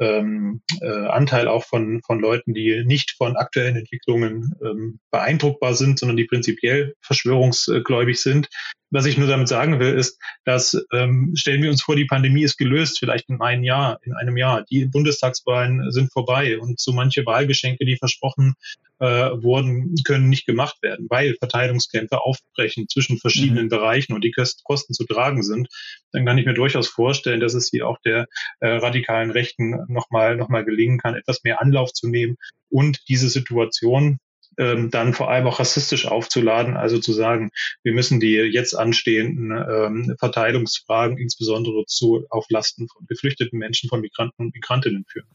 ähm, 0.00 0.62
äh, 0.80 1.06
Anteil 1.06 1.46
auch 1.46 1.64
von, 1.64 2.00
von 2.04 2.20
Leuten, 2.20 2.54
die 2.54 2.82
nicht 2.84 3.12
von 3.12 3.36
aktuellen 3.36 3.76
Entwicklungen 3.76 4.54
ähm, 4.64 4.98
beeindruckbar 5.10 5.74
sind, 5.74 5.98
sondern 5.98 6.16
die 6.16 6.24
prinzipiell 6.24 6.94
verschwörungsgläubig 7.02 8.20
sind. 8.20 8.48
Was 8.92 9.06
ich 9.06 9.16
nur 9.16 9.28
damit 9.28 9.46
sagen 9.46 9.78
will, 9.78 9.94
ist, 9.94 10.18
dass 10.44 10.76
ähm, 10.92 11.32
stellen 11.36 11.62
wir 11.62 11.70
uns 11.70 11.82
vor, 11.82 11.94
die 11.94 12.06
Pandemie 12.06 12.42
ist 12.42 12.56
gelöst, 12.56 12.98
vielleicht 12.98 13.28
in 13.28 13.40
einem 13.40 13.62
Jahr, 13.62 14.00
in 14.02 14.14
einem 14.14 14.36
Jahr. 14.36 14.64
Die 14.64 14.86
Bundestagswahlen 14.86 15.92
sind 15.92 16.12
vorbei 16.12 16.58
und 16.58 16.80
so 16.80 16.92
manche 16.92 17.24
Wahlgeschenke, 17.24 17.84
die 17.84 17.96
versprochen 17.96 18.54
äh, 19.00 19.06
wurden, 19.06 19.94
können 20.04 20.28
nicht 20.28 20.44
gemacht 20.44 20.82
werden, 20.82 21.06
weil 21.08 21.34
Verteilungskämpfe 21.38 22.20
aufbrechen 22.20 22.86
zwischen 22.88 23.18
verschiedenen 23.18 23.64
mhm. 23.64 23.70
Bereichen 23.70 24.12
und 24.12 24.22
die 24.22 24.32
Kosten 24.64 24.92
zu 24.92 25.04
tragen 25.04 25.42
sind. 25.42 25.68
Dann 26.12 26.26
kann 26.26 26.38
ich 26.38 26.46
mir 26.46 26.54
durchaus 26.54 26.88
vorstellen, 26.88 27.40
dass 27.40 27.54
es 27.54 27.70
hier 27.70 27.88
auch 27.88 27.98
der 28.04 28.26
äh, 28.60 28.68
radikalen 28.68 29.30
Rechten 29.30 29.86
nochmal 29.92 30.36
noch 30.36 30.48
mal 30.48 30.64
gelingen 30.64 30.98
kann, 30.98 31.14
etwas 31.14 31.42
mehr 31.44 31.60
Anlauf 31.60 31.92
zu 31.92 32.08
nehmen 32.08 32.36
und 32.68 33.08
diese 33.08 33.28
Situation 33.28 34.18
ähm, 34.60 34.90
dann 34.90 35.14
vor 35.14 35.30
allem 35.30 35.46
auch 35.46 35.58
rassistisch 35.58 36.06
aufzuladen, 36.06 36.76
also 36.76 36.98
zu 36.98 37.12
sagen, 37.12 37.50
wir 37.82 37.92
müssen 37.92 38.20
die 38.20 38.34
jetzt 38.34 38.74
anstehenden 38.74 39.52
ähm, 39.52 40.16
Verteilungsfragen 40.18 41.18
insbesondere 41.18 41.84
zu 41.86 42.24
auf 42.30 42.46
Lasten 42.50 42.88
von 42.88 43.06
geflüchteten 43.06 43.58
Menschen, 43.58 43.88
von 43.88 44.00
Migranten 44.00 44.42
und 44.42 44.54
Migrantinnen 44.54 45.04
führen. 45.08 45.26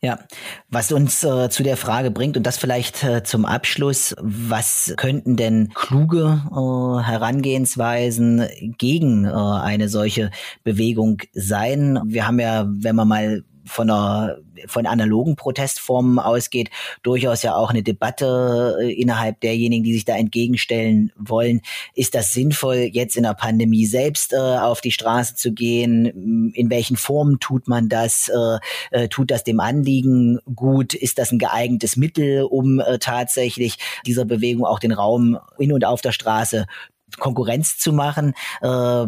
Ja, 0.00 0.18
was 0.68 0.92
uns 0.92 1.24
äh, 1.24 1.48
zu 1.48 1.62
der 1.62 1.76
Frage 1.76 2.10
bringt 2.10 2.36
und 2.36 2.42
das 2.44 2.58
vielleicht 2.58 3.02
äh, 3.04 3.22
zum 3.22 3.46
Abschluss, 3.46 4.14
was 4.20 4.92
könnten 4.96 5.36
denn 5.36 5.72
kluge 5.74 6.42
äh, 6.50 7.02
Herangehensweisen 7.04 8.46
gegen 8.76 9.24
äh, 9.24 9.30
eine 9.30 9.88
solche 9.88 10.30
Bewegung 10.62 11.22
sein? 11.32 12.00
Wir 12.06 12.26
haben 12.26 12.38
ja, 12.38 12.66
wenn 12.68 12.96
man 12.96 13.08
mal 13.08 13.44
von 13.64 13.90
einer 13.90 14.36
von 14.66 14.86
analogen 14.86 15.36
Protestformen 15.36 16.18
ausgeht, 16.18 16.70
durchaus 17.02 17.42
ja 17.42 17.54
auch 17.54 17.70
eine 17.70 17.82
Debatte 17.82 18.78
äh, 18.80 18.92
innerhalb 18.92 19.40
derjenigen, 19.40 19.84
die 19.84 19.92
sich 19.92 20.04
da 20.04 20.16
entgegenstellen 20.16 21.12
wollen. 21.16 21.60
Ist 21.94 22.14
das 22.14 22.32
sinnvoll, 22.32 22.88
jetzt 22.92 23.16
in 23.16 23.24
der 23.24 23.34
Pandemie 23.34 23.86
selbst 23.86 24.32
äh, 24.32 24.36
auf 24.36 24.80
die 24.80 24.90
Straße 24.90 25.34
zu 25.34 25.52
gehen? 25.52 26.52
In 26.54 26.70
welchen 26.70 26.96
Formen 26.96 27.40
tut 27.40 27.68
man 27.68 27.88
das? 27.88 28.28
Äh, 28.28 28.58
äh, 28.90 29.08
tut 29.08 29.30
das 29.30 29.44
dem 29.44 29.60
Anliegen 29.60 30.38
gut? 30.54 30.94
Ist 30.94 31.18
das 31.18 31.32
ein 31.32 31.38
geeignetes 31.38 31.96
Mittel, 31.96 32.42
um 32.42 32.80
äh, 32.80 32.98
tatsächlich 32.98 33.78
dieser 34.06 34.24
Bewegung 34.24 34.64
auch 34.64 34.78
den 34.78 34.92
Raum 34.92 35.38
in 35.58 35.72
und 35.72 35.84
auf 35.84 36.00
der 36.00 36.12
Straße 36.12 36.66
Konkurrenz 37.18 37.78
zu 37.78 37.92
machen 37.92 38.34
äh, 38.60 39.06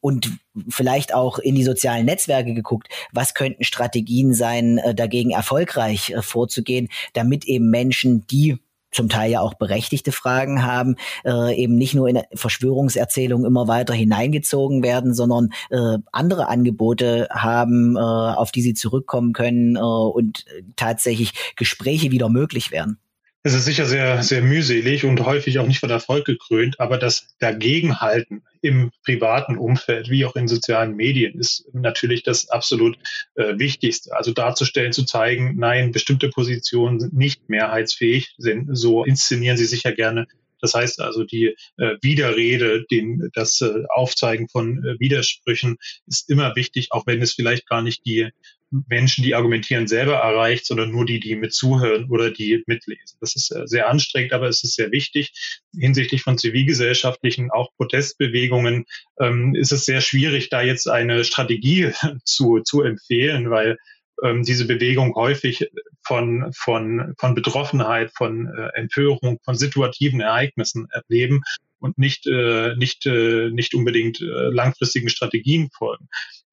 und 0.00 0.38
vielleicht 0.68 1.14
auch 1.14 1.38
in 1.38 1.54
die 1.54 1.64
sozialen 1.64 2.06
Netzwerke 2.06 2.54
geguckt, 2.54 2.88
was 3.12 3.34
könnten 3.34 3.64
Strategien 3.64 4.34
sein, 4.34 4.78
äh, 4.78 4.94
dagegen 4.94 5.30
erfolgreich 5.30 6.10
äh, 6.10 6.22
vorzugehen, 6.22 6.88
damit 7.12 7.44
eben 7.44 7.70
Menschen, 7.70 8.26
die 8.26 8.58
zum 8.90 9.08
Teil 9.08 9.30
ja 9.30 9.40
auch 9.40 9.54
berechtigte 9.54 10.12
Fragen 10.12 10.64
haben, 10.64 10.96
äh, 11.24 11.54
eben 11.54 11.76
nicht 11.76 11.94
nur 11.94 12.08
in 12.08 12.20
Verschwörungserzählungen 12.34 13.46
immer 13.46 13.68
weiter 13.68 13.94
hineingezogen 13.94 14.82
werden, 14.82 15.14
sondern 15.14 15.50
äh, 15.70 15.98
andere 16.12 16.48
Angebote 16.48 17.28
haben, 17.30 17.96
äh, 17.96 18.00
auf 18.00 18.50
die 18.50 18.62
sie 18.62 18.74
zurückkommen 18.74 19.32
können 19.32 19.76
äh, 19.76 19.80
und 19.80 20.46
tatsächlich 20.76 21.54
Gespräche 21.56 22.10
wieder 22.10 22.28
möglich 22.28 22.70
werden. 22.70 22.98
Es 23.48 23.54
ist 23.54 23.64
sicher 23.64 23.86
sehr, 23.86 24.22
sehr 24.22 24.42
mühselig 24.42 25.06
und 25.06 25.24
häufig 25.24 25.58
auch 25.58 25.66
nicht 25.66 25.80
von 25.80 25.88
Erfolg 25.88 26.26
gekrönt, 26.26 26.78
aber 26.80 26.98
das 26.98 27.34
Dagegenhalten 27.38 28.42
im 28.60 28.90
privaten 29.04 29.56
Umfeld 29.56 30.10
wie 30.10 30.26
auch 30.26 30.36
in 30.36 30.48
sozialen 30.48 30.96
Medien 30.96 31.40
ist 31.40 31.64
natürlich 31.72 32.22
das 32.22 32.50
absolut 32.50 32.98
äh, 33.36 33.58
Wichtigste. 33.58 34.14
Also 34.14 34.32
darzustellen, 34.32 34.92
zu 34.92 35.02
zeigen, 35.06 35.54
nein, 35.56 35.92
bestimmte 35.92 36.28
Positionen 36.28 37.00
sind 37.00 37.14
nicht 37.14 37.48
mehrheitsfähig, 37.48 38.34
sind, 38.36 38.68
so 38.76 39.02
inszenieren 39.04 39.56
sie 39.56 39.64
sich 39.64 39.84
ja 39.84 39.92
gerne 39.92 40.26
das 40.60 40.74
heißt 40.74 41.00
also, 41.00 41.24
die 41.24 41.54
äh, 41.76 41.96
Widerrede, 42.02 42.84
den, 42.90 43.30
das 43.32 43.60
äh, 43.60 43.84
Aufzeigen 43.90 44.48
von 44.48 44.84
äh, 44.84 44.98
Widersprüchen 44.98 45.78
ist 46.06 46.28
immer 46.28 46.56
wichtig, 46.56 46.88
auch 46.90 47.06
wenn 47.06 47.22
es 47.22 47.34
vielleicht 47.34 47.68
gar 47.68 47.80
nicht 47.80 48.04
die 48.04 48.30
Menschen, 48.70 49.24
die 49.24 49.34
argumentieren, 49.34 49.86
selber 49.86 50.14
erreicht, 50.14 50.66
sondern 50.66 50.90
nur 50.90 51.06
die, 51.06 51.20
die 51.20 51.36
mit 51.36 51.54
zuhören 51.54 52.08
oder 52.10 52.30
die 52.30 52.62
mitlesen. 52.66 53.18
Das 53.20 53.34
ist 53.34 53.50
äh, 53.50 53.66
sehr 53.66 53.88
anstrengend, 53.88 54.32
aber 54.32 54.48
es 54.48 54.62
ist 54.62 54.74
sehr 54.74 54.90
wichtig. 54.90 55.32
Hinsichtlich 55.78 56.22
von 56.22 56.38
zivilgesellschaftlichen, 56.38 57.50
auch 57.50 57.70
Protestbewegungen, 57.76 58.84
ähm, 59.20 59.54
ist 59.54 59.72
es 59.72 59.84
sehr 59.84 60.00
schwierig, 60.00 60.50
da 60.50 60.62
jetzt 60.62 60.88
eine 60.88 61.24
Strategie 61.24 61.92
zu, 62.24 62.60
zu 62.60 62.82
empfehlen, 62.82 63.50
weil 63.50 63.78
ähm, 64.22 64.42
diese 64.42 64.66
Bewegung 64.66 65.14
häufig 65.14 65.70
von, 66.06 66.50
von, 66.54 67.14
von 67.18 67.34
Betroffenheit, 67.34 68.12
von 68.16 68.48
äh, 68.48 68.78
Empörung, 68.78 69.38
von 69.44 69.56
situativen 69.56 70.20
Ereignissen 70.20 70.88
erleben 70.90 71.42
und 71.78 71.98
nicht, 71.98 72.26
äh, 72.26 72.74
nicht, 72.76 73.06
äh, 73.06 73.50
nicht 73.50 73.74
unbedingt 73.74 74.20
äh, 74.20 74.24
langfristigen 74.24 75.08
Strategien 75.08 75.70
folgen. 75.70 76.08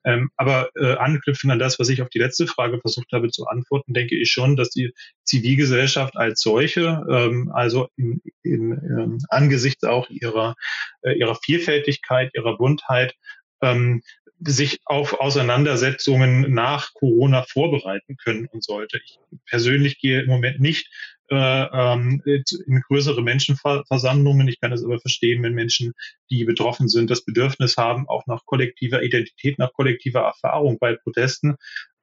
Ähm, 0.06 0.30
aber 0.38 0.70
äh, 0.76 0.94
anknüpfen 0.94 1.50
an 1.50 1.60
das, 1.60 1.80
was 1.80 1.90
ich 1.90 2.02
auf 2.02 2.10
die 2.10 2.20
letzte 2.20 2.46
Frage 2.46 2.80
versucht 2.80 3.12
habe 3.12 3.30
zu 3.30 3.48
antworten, 3.48 3.94
denke 3.94 4.16
ich 4.16 4.32
schon, 4.32 4.56
dass 4.56 4.70
die 4.70 4.94
Zivilgesellschaft 5.24 6.16
als 6.16 6.42
solche, 6.42 7.04
ähm, 7.10 7.52
also 7.54 7.88
in, 7.98 8.22
in, 8.44 8.72
ähm, 8.72 9.18
angesichts 9.30 9.84
auch 9.84 10.10
ihrer, 10.10 10.56
äh, 11.02 11.14
ihrer 11.14 11.36
Vielfältigkeit, 11.36 12.30
ihrer 12.36 12.58
Buntheit, 12.58 13.16
ähm, 13.62 14.04
sich 14.40 14.80
auf 14.86 15.14
Auseinandersetzungen 15.14 16.54
nach 16.54 16.94
Corona 16.94 17.44
vorbereiten 17.44 18.18
können 18.18 18.48
und 18.48 18.64
sollte. 18.64 19.00
Ich 19.04 19.18
persönlich 19.50 19.98
gehe 20.00 20.22
im 20.22 20.28
Moment 20.28 20.60
nicht 20.60 20.90
in 21.30 22.84
größere 22.88 23.22
Menschenversammlungen. 23.22 24.48
Ich 24.48 24.60
kann 24.60 24.72
es 24.72 24.84
aber 24.84 25.00
verstehen, 25.00 25.42
wenn 25.44 25.54
Menschen, 25.54 25.94
die 26.30 26.46
betroffen 26.46 26.88
sind, 26.88 27.10
das 27.10 27.26
Bedürfnis 27.26 27.78
haben, 27.78 28.08
auch 28.08 28.28
nach 28.28 28.46
kollektiver 28.46 29.02
Identität, 29.02 29.58
nach 29.58 29.74
kollektiver 29.74 30.22
Erfahrung 30.22 30.78
bei 30.80 30.96
Protesten. 30.96 31.56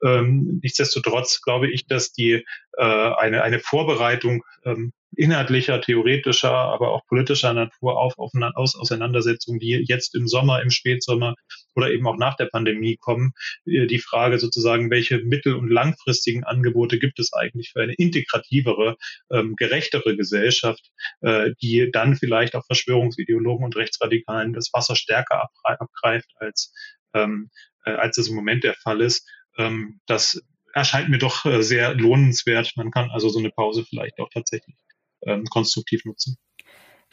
Ähm, 0.04 0.60
nichtsdestotrotz 0.62 1.40
glaube 1.42 1.70
ich, 1.70 1.86
dass 1.86 2.12
die 2.12 2.44
äh, 2.76 2.82
eine, 2.82 3.42
eine 3.42 3.60
Vorbereitung 3.60 4.42
ähm, 4.64 4.92
inhaltlicher, 5.16 5.80
theoretischer, 5.80 6.52
aber 6.52 6.92
auch 6.92 7.06
politischer 7.06 7.52
Natur 7.52 7.98
auf, 7.98 8.18
auf 8.18 8.32
aus 8.54 8.76
Auseinandersetzungen, 8.76 9.60
die 9.60 9.84
jetzt 9.86 10.14
im 10.14 10.26
Sommer, 10.26 10.62
im 10.62 10.70
Spätsommer 10.70 11.34
oder 11.74 11.90
eben 11.90 12.06
auch 12.06 12.16
nach 12.16 12.36
der 12.36 12.46
Pandemie 12.46 12.96
kommen. 12.96 13.32
Äh, 13.66 13.86
die 13.86 13.98
Frage 13.98 14.38
sozusagen, 14.38 14.90
welche 14.90 15.18
mittel- 15.18 15.54
und 15.54 15.68
langfristigen 15.68 16.44
Angebote 16.44 16.98
gibt 16.98 17.18
es 17.18 17.32
eigentlich 17.32 17.70
für 17.72 17.82
eine 17.82 17.94
integrativere, 17.94 18.96
ähm, 19.30 19.54
gerechtere 19.56 20.16
Gesellschaft, 20.16 20.90
äh, 21.20 21.50
die 21.60 21.90
dann 21.92 22.16
vielleicht 22.16 22.54
auch 22.54 22.64
Verschwörungsideologen 22.66 23.64
und 23.64 23.76
Rechtsradikalen 23.76 24.52
das 24.52 24.70
Wasser 24.72 24.96
stärker 24.96 25.48
abgreift, 25.64 26.30
als, 26.36 26.72
ähm, 27.14 27.50
äh, 27.84 27.90
als 27.92 28.16
das 28.16 28.28
im 28.28 28.34
Moment 28.34 28.64
der 28.64 28.74
Fall 28.74 29.00
ist. 29.00 29.28
Ähm, 29.58 30.00
das 30.06 30.40
erscheint 30.72 31.10
mir 31.10 31.18
doch 31.18 31.44
äh, 31.44 31.62
sehr 31.62 31.94
lohnenswert. 31.94 32.72
Man 32.76 32.90
kann 32.90 33.10
also 33.10 33.28
so 33.28 33.38
eine 33.38 33.50
Pause 33.50 33.84
vielleicht 33.84 34.18
auch 34.18 34.30
tatsächlich 34.32 34.76
ähm, 35.26 35.44
konstruktiv 35.44 36.04
nutzen. 36.04 36.36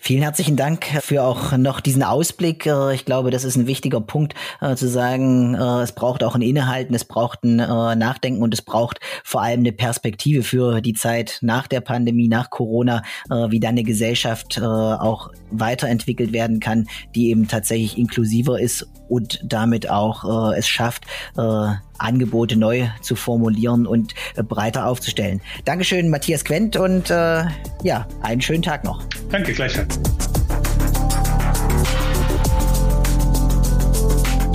Vielen 0.02 0.22
herzlichen 0.22 0.56
Dank 0.56 0.86
für 1.02 1.24
auch 1.24 1.58
noch 1.58 1.82
diesen 1.82 2.04
Ausblick. 2.04 2.66
Äh, 2.66 2.96
ich 2.96 3.04
glaube, 3.04 3.32
das 3.32 3.44
ist 3.44 3.58
ein 3.58 3.68
wichtiger 3.68 4.00
Punkt, 4.00 4.34
äh, 4.62 4.76
zu 4.76 4.88
sagen, 4.88 5.56
äh, 5.56 5.82
es 5.82 5.92
braucht 5.92 6.24
auch 6.24 6.36
ein 6.36 6.42
Innehalten, 6.42 6.96
es 6.96 7.04
braucht 7.04 7.44
ein 7.44 7.58
Nachdenken 7.58 8.42
und 8.42 8.54
es 8.54 8.62
braucht 8.62 9.02
vor 9.26 9.42
allem 9.42 9.60
eine 9.60 9.74
Perspektive 9.74 10.44
für 10.44 10.80
die 10.80 10.94
Zeit 10.94 11.40
nach 11.42 11.68
der 11.68 11.82
Pandemie, 11.82 12.30
nach 12.30 12.50
Corona, 12.50 13.04
wie 13.30 13.60
dann 13.60 13.72
eine 13.72 13.84
Gesellschaft 13.84 14.62
auch 14.62 15.32
weiterentwickelt 15.52 16.32
werden 16.32 16.60
kann, 16.60 16.88
die 17.16 17.30
eben 17.30 17.48
tatsächlich 17.48 17.98
inklusiver 17.98 18.60
ist 18.60 18.88
und 19.10 19.40
damit 19.44 19.90
auch 19.90 20.54
es 20.54 20.68
schafft, 20.68 21.04
Angebote 21.36 22.56
neu 22.56 22.88
zu 23.02 23.16
formulieren 23.16 23.86
und 23.86 24.14
breiter 24.36 24.86
aufzustellen. 24.86 25.42
Dankeschön, 25.66 26.10
Matthias 26.10 26.46
Quent, 26.46 26.78
und 26.78 27.10
äh, 27.10 27.44
ja, 27.84 28.08
einen 28.22 28.42
schönen 28.42 28.64
Tag 28.64 28.84
noch. 28.84 29.04
Danke, 29.30 29.54
gleichfalls. 29.54 30.00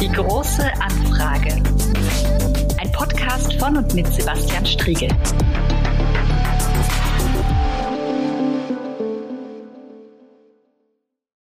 Die 0.00 0.08
große 0.08 0.64
Anfrage. 0.80 1.62
Ein 2.78 2.92
Podcast 2.92 3.54
von 3.54 3.76
und 3.76 3.94
mit 3.94 4.06
Sebastian 4.12 4.66
Striegel. 4.66 5.08